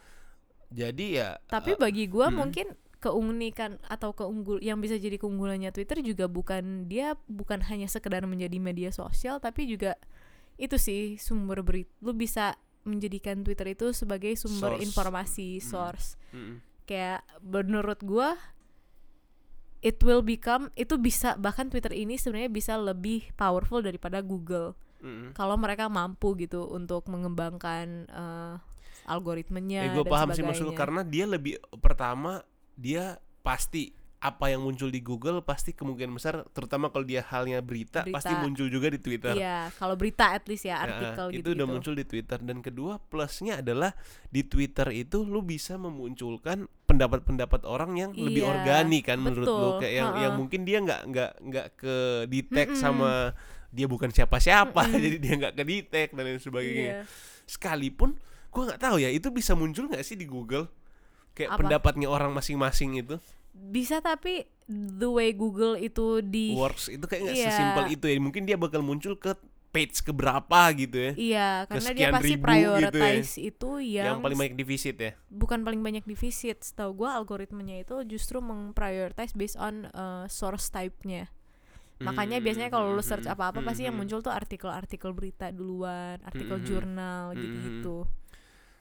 [0.71, 2.37] jadi ya Tapi eh, bagi gua mm.
[2.39, 2.67] mungkin
[3.03, 8.63] keunikan atau keunggul yang bisa jadi keunggulannya Twitter juga bukan dia bukan hanya sekedar menjadi
[8.63, 9.99] media sosial tapi juga
[10.55, 11.91] itu sih sumber berita.
[11.99, 12.55] Lu bisa
[12.87, 14.87] menjadikan Twitter itu sebagai sumber Source.
[14.87, 15.65] informasi, Mm.
[15.67, 16.09] source.
[16.31, 16.63] mm-mm.
[16.87, 18.39] Kayak menurut gua
[19.81, 25.33] it will become itu bisa bahkan Twitter ini sebenarnya bisa lebih powerful daripada Google Mm-mm.
[25.33, 28.55] kalau mereka mampu gitu untuk mengembangkan eh,
[29.09, 32.45] algoritmenya Ya gue paham sih maksud lu karena dia lebih pertama
[32.77, 38.05] dia pasti apa yang muncul di Google pasti kemungkinan besar terutama kalau dia halnya berita,
[38.05, 38.13] Berita.
[38.13, 39.33] pasti muncul juga di Twitter.
[39.33, 41.49] Iya, kalau berita at least ya Nah, artikel itu gitu.
[41.57, 43.97] udah muncul di Twitter dan kedua plusnya adalah
[44.29, 49.57] di Twitter itu lu bisa memunculkan pendapat-pendapat orang yang lebih Iya, organik kan menurut lu
[49.57, 50.41] betul, kayak yang yang ha-ha.
[50.45, 51.95] mungkin dia nggak nggak nggak ke
[52.29, 52.83] detect Mm-mm.
[52.83, 53.11] sama
[53.73, 55.01] dia bukan siapa-siapa Mm-mm.
[55.01, 57.03] jadi dia nggak ke detect dan lain sebagainya Iya.
[57.47, 60.69] sekalipun gua nggak tahu ya itu bisa muncul nggak sih di Google
[61.33, 61.59] kayak Apa?
[61.65, 63.17] pendapatnya orang masing-masing itu
[63.53, 67.47] Bisa tapi the way Google itu di works itu kayak nggak Iya.
[67.51, 69.35] sesimpel itu ya mungkin dia bakal muncul ke
[69.71, 72.91] page keberapa gitu ya Iya, karena dia pasti ribu gitu ya.
[72.91, 76.59] prioritize itu yang, yang, paling banyak divisit ya bukan paling banyak divisit.
[76.63, 81.31] Setahu gua algoritmanya itu justru memprioritize based on uh, source type-nya.
[82.01, 85.53] Makanya Hmm, biasanya kalau hmm, search hmm, apa-apa hmm, pasti yang muncul tuh artikel-artikel berita
[85.53, 87.99] duluan, artikel jurnal hmm, gitu-gitu.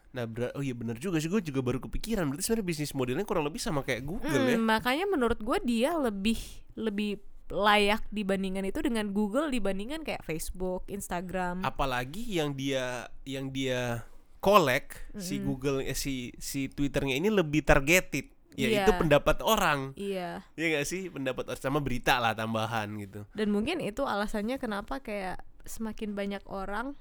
[0.09, 3.21] Nah, ber- oh iya benar juga sih gue juga baru kepikiran berarti sebenarnya bisnis modelnya
[3.23, 4.57] kurang lebih sama kayak Google ya.
[4.57, 6.41] Hmm, makanya menurut gua dia lebih
[6.73, 11.61] lebih layak dibandingkan itu dengan Google dibandingkan kayak Facebook, Instagram.
[11.61, 14.01] Apalagi yang dia yang dia
[14.39, 15.45] collect si Mm-mm.
[15.45, 18.97] Google eh, si si Twitternya ini lebih targeted yaitu Iya.
[18.97, 19.93] pendapat orang.
[19.93, 20.41] Iya.
[20.53, 23.23] Ya gak sih pendapat orang sama berita lah tambahan gitu.
[23.31, 26.97] Dan mungkin itu alasannya kenapa kayak semakin banyak orang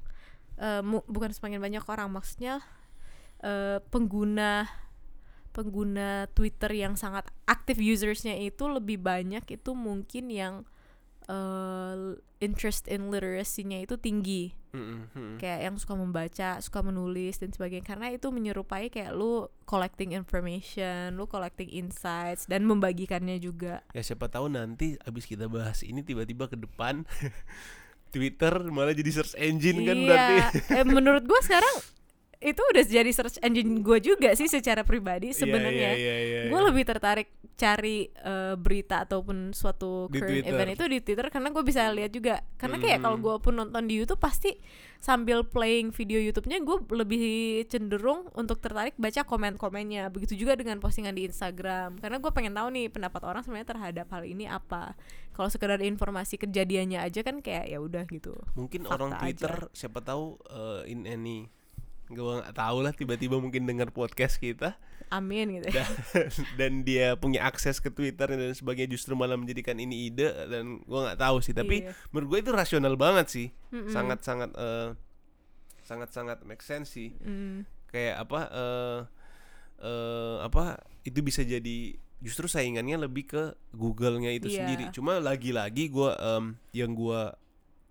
[0.82, 2.60] mu- bukan semakin banyak orang maksudnya
[3.42, 4.66] eh, pengguna
[5.52, 10.54] pengguna Twitter yang sangat aktif usersnya itu lebih banyak itu mungkin yang
[11.26, 15.36] eh, interest in literacy-nya itu tinggi Mm-mm, mm.
[15.40, 21.16] kayak yang suka membaca, suka menulis dan sebagainya karena itu menyerupai kayak lu collecting information,
[21.16, 23.80] lu collecting insights dan membagikannya juga.
[23.96, 27.08] Ya siapa tahu nanti abis kita bahas ini tiba-tiba ke depan
[28.14, 30.34] Twitter malah jadi search engine kan berarti.
[30.36, 30.46] iya,
[30.80, 31.76] eh, menurut gua sekarang
[32.38, 35.90] itu udah jadi search engine gua juga sih secara pribadi sebenarnya.
[35.90, 36.68] Iya, iya, iya, iya, Gue iya.
[36.70, 40.54] lebih tertarik cari eh, berita ataupun suatu Di current Twitter.
[40.54, 42.38] event itu di Twitter karena gue bisa lihat juga.
[42.54, 43.26] Karena kayak kalau Hmm.
[43.26, 44.54] gue pun nonton di YouTube pasti
[44.98, 47.22] sambil playing video YouTube-nya gue lebih
[47.66, 50.06] cenderung untuk tertarik baca komen-komennya.
[50.08, 51.98] Begitu juga dengan postingan di Instagram.
[51.98, 54.94] Karena gue pengen tahu nih pendapat orang sebenarnya terhadap hal ini apa.
[55.34, 58.38] Kalau sekedar informasi kejadiannya aja kan kayak ya udah gitu.
[58.54, 59.22] mungkin fakta orang aja.
[59.26, 61.50] Twitter siapa tahu eh, in any
[62.08, 64.74] gue nggak tahu lah tiba-tiba mungkin dengar podcast kita
[65.08, 65.72] Amin gitu.
[65.72, 65.88] dan,
[66.56, 71.00] dan dia punya akses ke Twitter dan sebagainya justru malah menjadikan ini ide dan gue
[71.00, 71.92] nggak tahu sih tapi Iya.
[72.10, 73.88] menurut gue itu rasional banget sih Mm-mm.
[73.88, 74.92] sangat sangat eh,
[75.80, 77.64] sangat sangat make sense sih Mm.
[77.86, 78.98] kayak apa eh
[79.80, 84.64] eh, apa itu bisa jadi justru saingannya lebih ke Google-nya itu Iya.
[84.64, 87.38] sendiri cuma lagi-lagi gua em, yang gua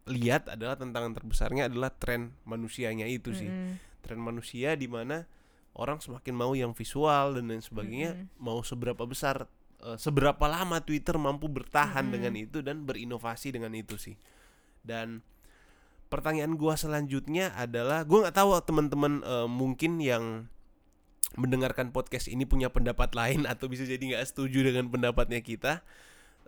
[0.05, 3.86] lihat adalah tantangan terbesarnya adalah tren manusianya itu sih Mm-mm.
[4.07, 5.27] Tren manusia di mana
[5.75, 8.39] orang semakin mau yang visual dan lain sebagainya Mm-mm.
[8.39, 9.51] mau seberapa besar
[9.83, 12.15] eh, seberapa lama Twitter mampu bertahan Mm-mm.
[12.15, 14.15] dengan itu dan berinovasi dengan itu sih
[14.87, 15.19] dan
[16.07, 20.47] pertanyaan gua selanjutnya adalah gua nggak tahu teman-teman eh, mungkin yang
[21.35, 25.83] mendengarkan podcast ini punya pendapat lain atau bisa jadi nggak setuju dengan pendapatnya kita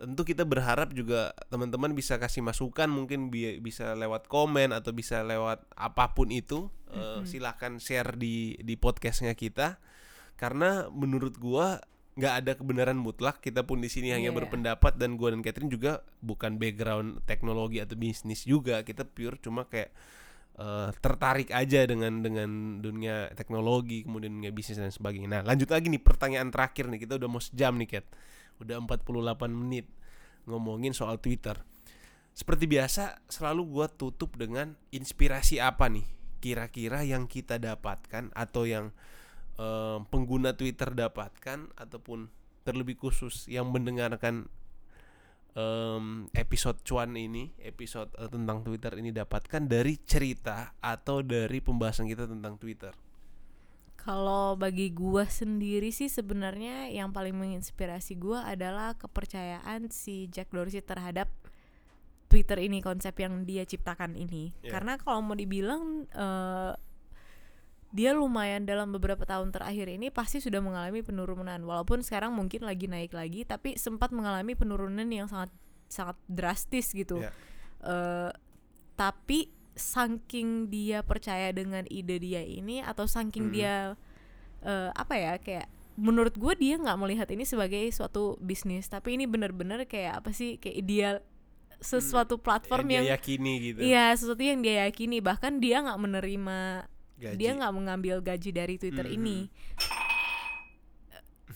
[0.00, 5.20] tentu kita berharap juga teman-teman bisa kasih masukan mungkin bi- bisa lewat komen atau bisa
[5.20, 7.22] lewat apa pun itu Eh, Mhm.
[7.22, 9.78] silahkan share di di podcastnya kita
[10.34, 11.78] karena menurut gua
[12.18, 14.38] nggak ada kebenaran mutlak kita pun di sini hanya Iya.
[14.42, 19.64] berpendapat dan gua dan Catherine juga bukan background teknologi atau bisnis juga kita pure cuma
[19.64, 19.94] kayak
[20.56, 25.88] eh, tertarik aja dengan dengan dunia teknologi kemudian dunia bisnis dan sebagainya nah lanjut lagi
[25.88, 28.06] nih pertanyaan terakhir nih kita udah mau sejam nih Cat
[28.60, 29.88] udah 48 menit
[30.44, 31.58] ngomongin soal Twitter.
[32.30, 36.06] Seperti biasa selalu gua tutup dengan inspirasi apa nih?
[36.40, 38.94] Kira-kira yang kita dapatkan atau yang
[39.60, 42.30] eh, pengguna Twitter dapatkan ataupun
[42.64, 44.48] terlebih khusus yang mendengarkan
[45.56, 52.06] em, episode cuan ini episode eh, tentang Twitter ini dapatkan dari cerita atau dari pembahasan
[52.06, 52.94] kita tentang Twitter
[54.00, 60.80] Kalau bagi gua sendiri sih sebenarnya yang paling menginspirasi gua adalah kepercayaan si Jack Dorsey
[60.80, 61.28] terhadap
[62.30, 64.56] Twitter ini konsep yang dia ciptakan ini.
[64.64, 64.72] Iya.
[64.72, 66.72] Karena kalau mau dibilang eh,
[67.90, 71.58] dia lumayan dalam beberapa tahun terakhir ini pasti sudah mengalami penurunan.
[71.60, 75.50] Walaupun sekarang mungkin lagi naik lagi, tapi sempat mengalami penurunan yang sangat
[75.90, 77.18] sangat drastis gitu.
[77.18, 77.30] Iya.
[77.82, 78.30] Eh,
[78.94, 83.52] tapi saking dia percaya dengan ide dia ini atau saking Mm.
[83.52, 83.74] dia
[84.60, 85.66] eh, apa ya kayak
[85.96, 88.88] menurut gue dia nggak melihat ini sebagai suatu bisnis.
[88.88, 91.14] Tapi ini benar-benar kayak apa sih kayak ideal
[91.80, 93.78] sesuatu platform yang yang dia yakini gitu.
[93.80, 95.20] iya sesuatu yang dia yakini.
[95.20, 96.58] Bahkan dia nggak menerima
[97.16, 97.36] gaji.
[97.36, 99.16] dia nggak mengambil gaji dari Twitter Mhm.
[99.16, 99.38] ini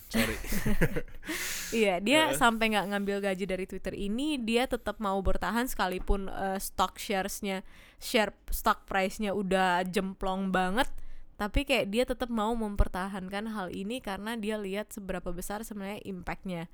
[0.09, 0.37] sorry
[1.75, 2.37] Iya, dia Heeh.
[2.37, 7.65] sampai nggak ngambil gaji dari Twitter ini, dia tetap mau bertahan sekalipun eh, stock sharesnya,
[7.99, 10.87] share stock price-nya udah jemplong banget,
[11.35, 16.71] tapi kayak dia tetap mau mempertahankan hal ini karena dia lihat seberapa besar sebenarnya impact-nya.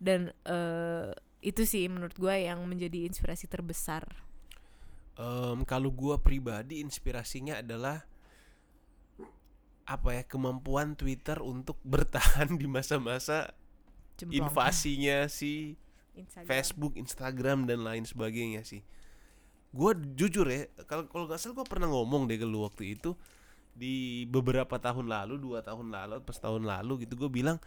[0.00, 1.10] Dan eh,
[1.44, 4.08] itu sih menurut gue yang menjadi inspirasi terbesar.
[5.14, 8.02] Em, kalau gua pribadi inspirasinya adalah
[9.84, 13.52] apa ya kemampuan Twitter untuk bertahan di masa-masa
[14.32, 15.76] invasinya si
[16.14, 16.48] Instagram.
[16.48, 18.80] Facebook, Instagram dan lain sebagainya sih.
[19.74, 23.18] Gua jujur ya, kalau kalau nggak salah gue pernah ngomong deh ke lu waktu itu
[23.74, 27.58] di beberapa tahun lalu, dua tahun lalu, pas tahun lalu gitu gue bilang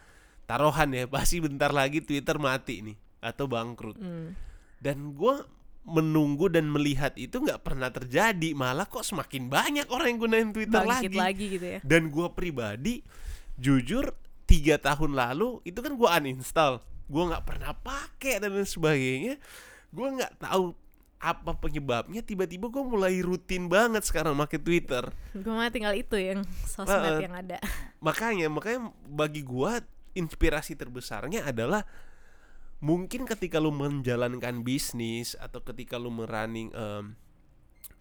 [0.48, 4.00] taruhan ya pasti bentar lagi Twitter mati nih atau bangkrut.
[4.00, 4.32] Hmm.
[4.80, 5.44] Dan gua
[5.88, 10.84] menunggu dan melihat itu nggak pernah terjadi, malah kok semakin banyak orang yang gunain Twitter
[10.84, 11.18] Bangkit lagi.
[11.18, 11.78] lagi gitu ya.
[11.82, 13.00] Dan gua pribadi
[13.56, 14.12] jujur
[14.44, 19.34] tiga tahun lalu itu kan gua uninstall, gua nggak pernah pakai dan lain sebagainya.
[19.88, 20.76] Gua nggak tahu
[21.18, 25.02] apa penyebabnya tiba-tiba gue mulai rutin banget sekarang pakai Twitter
[25.34, 27.26] Gue mah tinggal itu yang sosmed Heeh.
[27.26, 27.58] yang ada.
[27.98, 29.82] makanya makanya bagi gua
[30.14, 31.82] inspirasi terbesarnya adalah
[32.78, 37.18] mungkin ketika lu menjalankan bisnis atau ketika lu merunning em,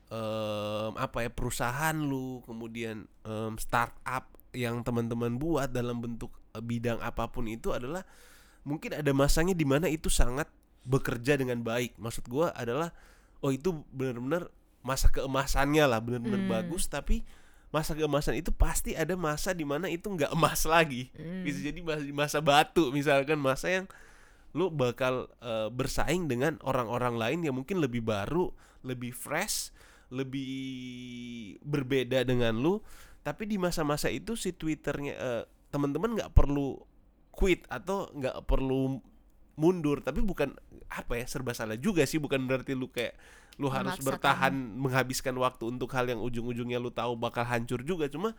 [0.09, 7.01] em, apa ya perusahaan lu kemudian em, startup yang teman-teman buat dalam bentuk eh, bidang
[7.01, 8.05] apa pun itu adalah
[8.63, 10.47] mungkin ada masanya di mana itu sangat
[10.87, 12.93] bekerja dengan baik maksud gua adalah
[13.43, 14.47] oh itu benar-benar
[14.81, 16.51] masa keemasannya lah benar-benar Hmm.
[16.51, 17.27] bagus tapi
[17.67, 21.43] masa keemasan itu pasti ada masa di mana itu nggak emas lagi Hmm.
[21.43, 21.79] bisa jadi
[22.15, 23.85] masa batu misalkan masa yang
[24.55, 28.51] lu bakal eh, bersaing dengan orang-orang lain yang mungkin lebih baru
[28.85, 29.75] lebih fresh
[30.07, 32.79] lebih berbeda dengan lu.
[33.27, 36.79] Tapi di masa-masa itu si twitternya eh, teman-teman nggak perlu
[37.35, 39.03] quit atau nggak perlu
[39.59, 39.99] mundur.
[39.99, 40.55] Tapi bukan
[40.87, 42.23] apa ya serba salah juga sih.
[42.23, 43.19] Bukan berarti lu kayak
[43.59, 44.07] lu harus Memaksakan.
[44.07, 48.07] bertahan menghabiskan waktu untuk hal yang ujung-ujungnya lu tahu bakal hancur juga.
[48.07, 48.31] Cuma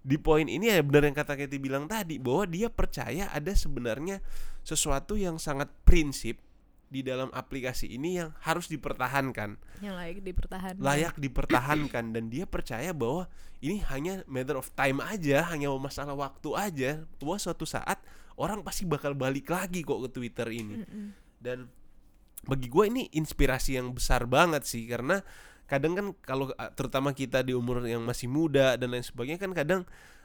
[0.00, 4.24] di poin ini ya benar yang kata Katy bilang tadi bahwa dia percaya ada sebenarnya
[4.64, 6.40] sesuatu yang sangat prinsip
[6.90, 9.54] di dalam aplikasi ini yang harus dipertahankan.
[9.78, 10.82] Yang layak dipertahankan.
[10.82, 13.30] layak dipertahankan dan dia percaya bahwa
[13.62, 16.90] ini hanya matter of time aja hanya masalah waktu aja.
[17.22, 18.02] Bahwa suatu saat
[18.34, 20.82] orang pasti bakal balik lagi kok ke Twitter ini.
[21.38, 21.70] Dan
[22.42, 25.22] bagi gue ini inspirasi yang besar banget sih karena
[25.70, 29.54] kadang kan kalau uh, terutama kita di umur yang masih muda dan lain sebagainya kan
[29.54, 29.80] kadang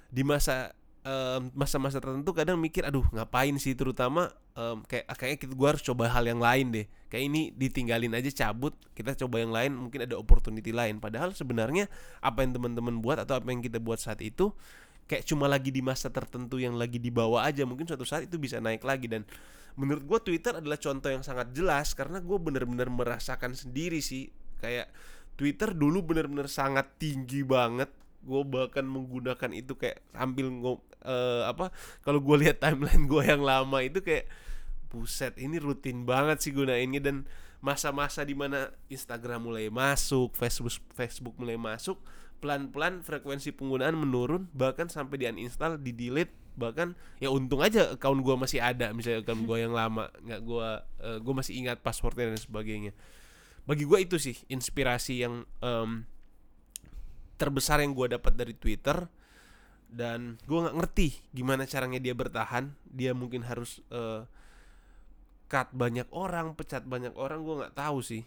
[0.10, 0.74] di masa
[1.06, 3.78] em, masa-masa tertentu kadang mikir aduh ngapain sih?
[3.78, 6.86] Terutama em, kayak ah, kayaknya kita gua harus coba hal yang lain deh.
[7.08, 10.98] Kayak ini ditinggalin aja cabut kita coba yang lain mungkin ada opportunity lain.
[10.98, 11.88] Padahal sebenarnya
[12.20, 14.52] apa yang teman-teman buat atau apa yang kita buat saat itu
[15.06, 18.42] kayak cuma lagi di masa tertentu yang lagi di bawah aja mungkin suatu saat itu
[18.42, 19.06] bisa naik lagi.
[19.06, 19.22] Dan
[19.78, 24.34] menurut gue Twitter adalah contoh yang sangat jelas karena gue bener-bener merasakan sendiri sih.
[24.58, 24.90] Kayak
[25.36, 27.92] Twitter dulu bener-bener sangat tinggi banget.
[28.26, 31.70] Gue bahkan menggunakan itu kayak sambil ngo eh, apa
[32.02, 34.26] kalau gue lihat timeline gue yang lama itu kayak
[34.90, 37.04] buset ini rutin banget sih gunainnya.
[37.04, 37.30] Dan
[37.66, 41.98] masa-masa di mana Instagram mulai masuk Facebook Facebook mulai masuk
[42.44, 48.24] pelan-pelan frekuensi penggunaan menurun bahkan sampai di uninstall di delete bahkan ya untung aja account
[48.24, 52.32] gua masih ada misalnya account gua yang lama nggak gua eh, gua masih ingat passwordnya
[52.32, 52.92] dan sebagainya
[53.66, 56.06] bagi gua itu sih inspirasi yang em,
[57.38, 59.10] terbesar yang gua dapat dari Twitter.
[59.86, 62.74] Dan gua nggak ngerti gimana caranya dia bertahan.
[62.90, 64.26] Dia mungkin harus eh,
[65.46, 68.26] cut banyak orang pecat banyak orang gua nggak tahu sih.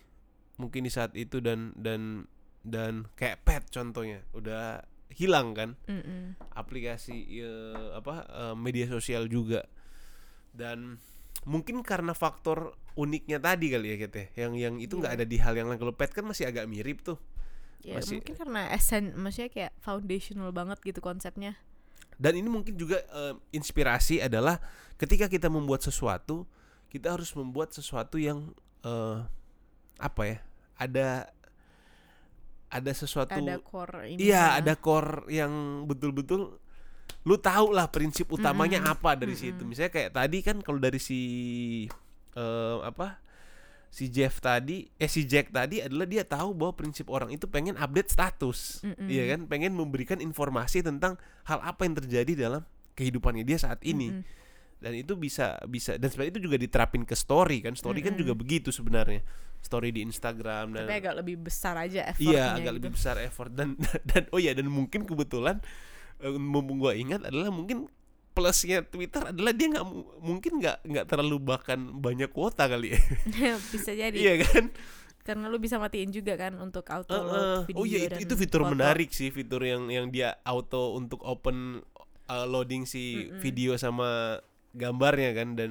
[0.59, 2.27] Mungkin di saat itu dan dan
[2.63, 4.23] dan kayak pet contohnya.
[4.35, 4.83] Udah
[5.15, 5.75] hilang kan?
[5.91, 6.39] Mm-mm.
[6.55, 9.67] aplikasi eh, apa eh, media sosial juga.
[10.55, 10.99] Dan
[11.47, 15.19] mungkin karena faktor uniknya tadi kali ya kita yang yang itu nggak Iya.
[15.23, 17.17] ada di hal yang lain kalau pet kan masih agak mirip tuh
[17.79, 21.55] Ya, Masih- mungkin karena esen, maksudnya kayak foundational banget gitu konsepnya.
[22.19, 24.59] dan ini mungkin juga eh, inspirasi adalah
[24.99, 26.43] ketika kita membuat sesuatu
[26.91, 28.51] kita harus membuat sesuatu yang
[28.83, 29.23] eh,
[29.97, 30.39] apa ya
[30.75, 31.31] ada
[32.69, 34.27] ada sesuatu Ada core ini.
[34.27, 35.53] Iya, ada core yang
[35.87, 36.59] betul-betul
[37.25, 38.93] lu tahu lah prinsip utamanya Mm-mm.
[38.93, 39.63] apa dari situ.
[39.63, 39.71] Mm-mm.
[39.71, 41.19] Misalnya kayak tadi kan kalau dari si
[42.35, 43.21] eh, apa?
[43.89, 47.73] Si Jeff tadi, eh si Jack tadi adalah dia tahu bahwa prinsip orang itu pengen
[47.75, 48.85] update status.
[48.85, 49.09] Mm-mm.
[49.09, 49.41] Iya kan?
[49.49, 51.17] Pengen memberikan informasi tentang
[51.49, 52.63] hal apa yang terjadi dalam
[52.93, 54.13] kehidupannya dia saat ini.
[54.13, 54.37] Mm-mm.
[54.79, 57.73] Dan itu bisa bisa dan sebenarnya itu juga diterapin ke story kan.
[57.75, 58.23] Story kan Mm-mm.
[58.29, 59.25] juga begitu sebenarnya.
[59.59, 62.77] Story di Instagram dan Tapi agak lebih besar aja effortnya Iya, agak gitu.
[62.79, 63.75] lebih besar effort dan
[64.13, 65.59] dan oh ya dan mungkin kebetulan
[66.21, 67.89] eh, mumpung gua ingat adalah mungkin
[68.39, 73.01] plusnya Twitter adalah dia nggak mu- mungkin nggak nggak terlalu bahkan banyak kuota kali ya
[73.75, 74.71] bisa jadi iya kan
[75.27, 77.59] karena lu bisa matiin juga kan untuk auto Uh, uh.
[77.67, 78.73] video oh iya itu, itu fitur foto.
[78.73, 81.83] menarik sih fitur yang yang dia auto untuk open
[82.27, 83.43] uh, loading si Mm-mm.
[83.43, 84.41] video sama
[84.73, 85.71] gambarnya kan dan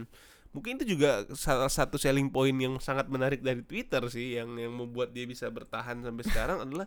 [0.54, 4.74] mungkin itu juga salah satu selling point yang sangat menarik dari Twitter sih yang yang
[4.74, 6.86] membuat dia bisa bertahan sampai sekarang adalah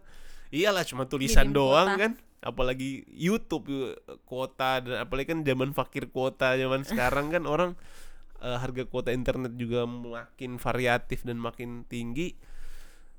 [0.50, 2.02] iyalah cuma tulisan Minim doang kuota.
[2.02, 2.12] kan.
[2.40, 3.94] Apalagi YouTube uh,
[4.24, 7.76] kuota dan apalagi kan zaman fakir kuota zaman sekarang kan orang
[8.40, 12.34] uh, harga kuota internet juga makin variatif dan makin tinggi.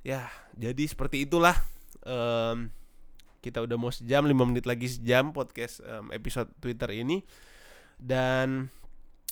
[0.02, 0.26] Ya
[0.58, 1.54] jadi seperti itulah
[2.02, 2.74] Em,
[3.42, 7.22] kita udah mau sejam 5 menit lagi sejam podcast em, episode Twitter ini.
[8.02, 8.70] Dan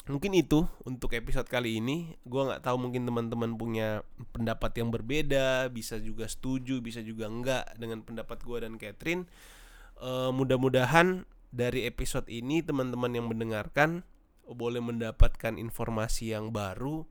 [0.10, 2.18] mungkin itu untuk episode kali ini.
[2.26, 4.02] Gua nggak tahu mungkin teman-teman punya
[4.34, 9.30] pendapat yang berbeda bisa juga setuju bisa juga enggak dengan pendapat gua dan Catherine.
[10.02, 14.02] Eh, mudah-mudahan dari episode ini teman-teman yang mendengarkan
[14.50, 17.06] boleh mendapatkan informasi yang baru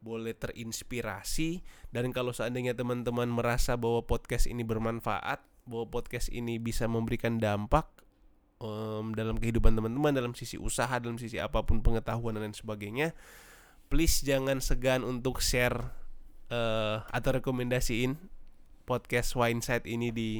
[0.00, 1.60] boleh terinspirasi
[1.92, 7.86] dan kalau seandainya teman-teman merasa bahwa podcast ini bermanfaat, bahwa podcast ini bisa memberikan dampak
[8.60, 13.16] em, dalam kehidupan teman-teman dalam sisi usaha, dalam sisi apa pun pengetahuan dan lain sebagainya,
[13.88, 15.76] please jangan segan untuk share
[16.52, 18.14] eh, atau rekomendasiin
[18.84, 20.30] podcast Wineside ini di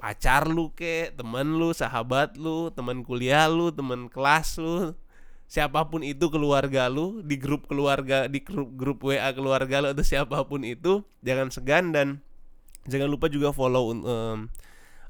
[0.00, 4.96] pacar lu ke, teman lu, sahabat lu, teman kuliah lu, teman kelas lu,
[5.50, 10.06] siapa pun itu keluarga lu di grup keluarga di grup grup WA keluarga lu atau
[10.06, 12.22] siapa pun itu jangan segan dan
[12.86, 14.46] jangan lupa juga follow um,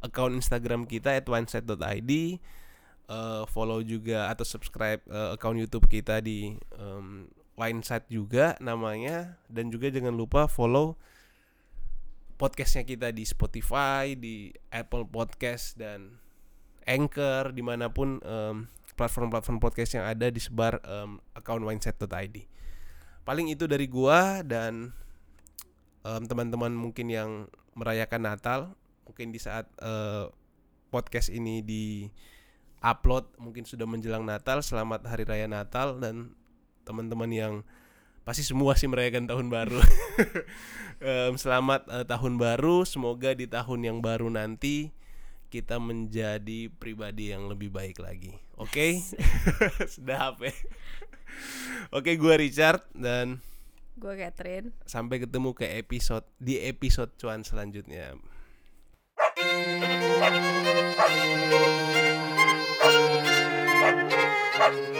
[0.01, 2.12] account Instagram kita @wineside.id
[3.11, 7.28] eh, follow juga atau subscribe eh, account YouTube kita di um,
[7.61, 9.36] Wineside juga namanya.
[9.53, 10.96] Dan juga jangan lupa follow
[12.40, 16.16] podcastnya kita di Spotify di Apple Podcast dan
[16.88, 18.64] Anchor di mana pun em,
[18.96, 22.48] platform-platform podcast yang ada disebar em, account mindset.id.
[23.28, 24.96] Paling itu dari gua dan
[26.01, 27.30] em, teman-teman mungkin yang
[27.76, 28.61] merayakan Natal,
[29.11, 30.30] mungkin di saat eh,
[30.94, 32.06] podcast ini di
[32.78, 34.62] upload mungkin sudah menjelang Natal.
[34.62, 36.38] Selamat hari raya Natal dan
[36.86, 37.54] teman-teman yang
[38.22, 39.82] pasti semua sih merayakan tahun baru.
[41.02, 44.94] Em, selamat eh, tahun baru, semoga di tahun yang baru nanti
[45.50, 48.38] kita menjadi pribadi yang lebih baik lagi.
[48.54, 49.02] Oke?
[49.90, 50.54] Sudah ya.
[51.90, 53.42] Oke, gua Richard dan
[54.00, 58.14] gue Catherine sampai ketemu ke episode di episode cuan selanjutnya.
[59.36, 59.44] Thank
[64.94, 64.99] you.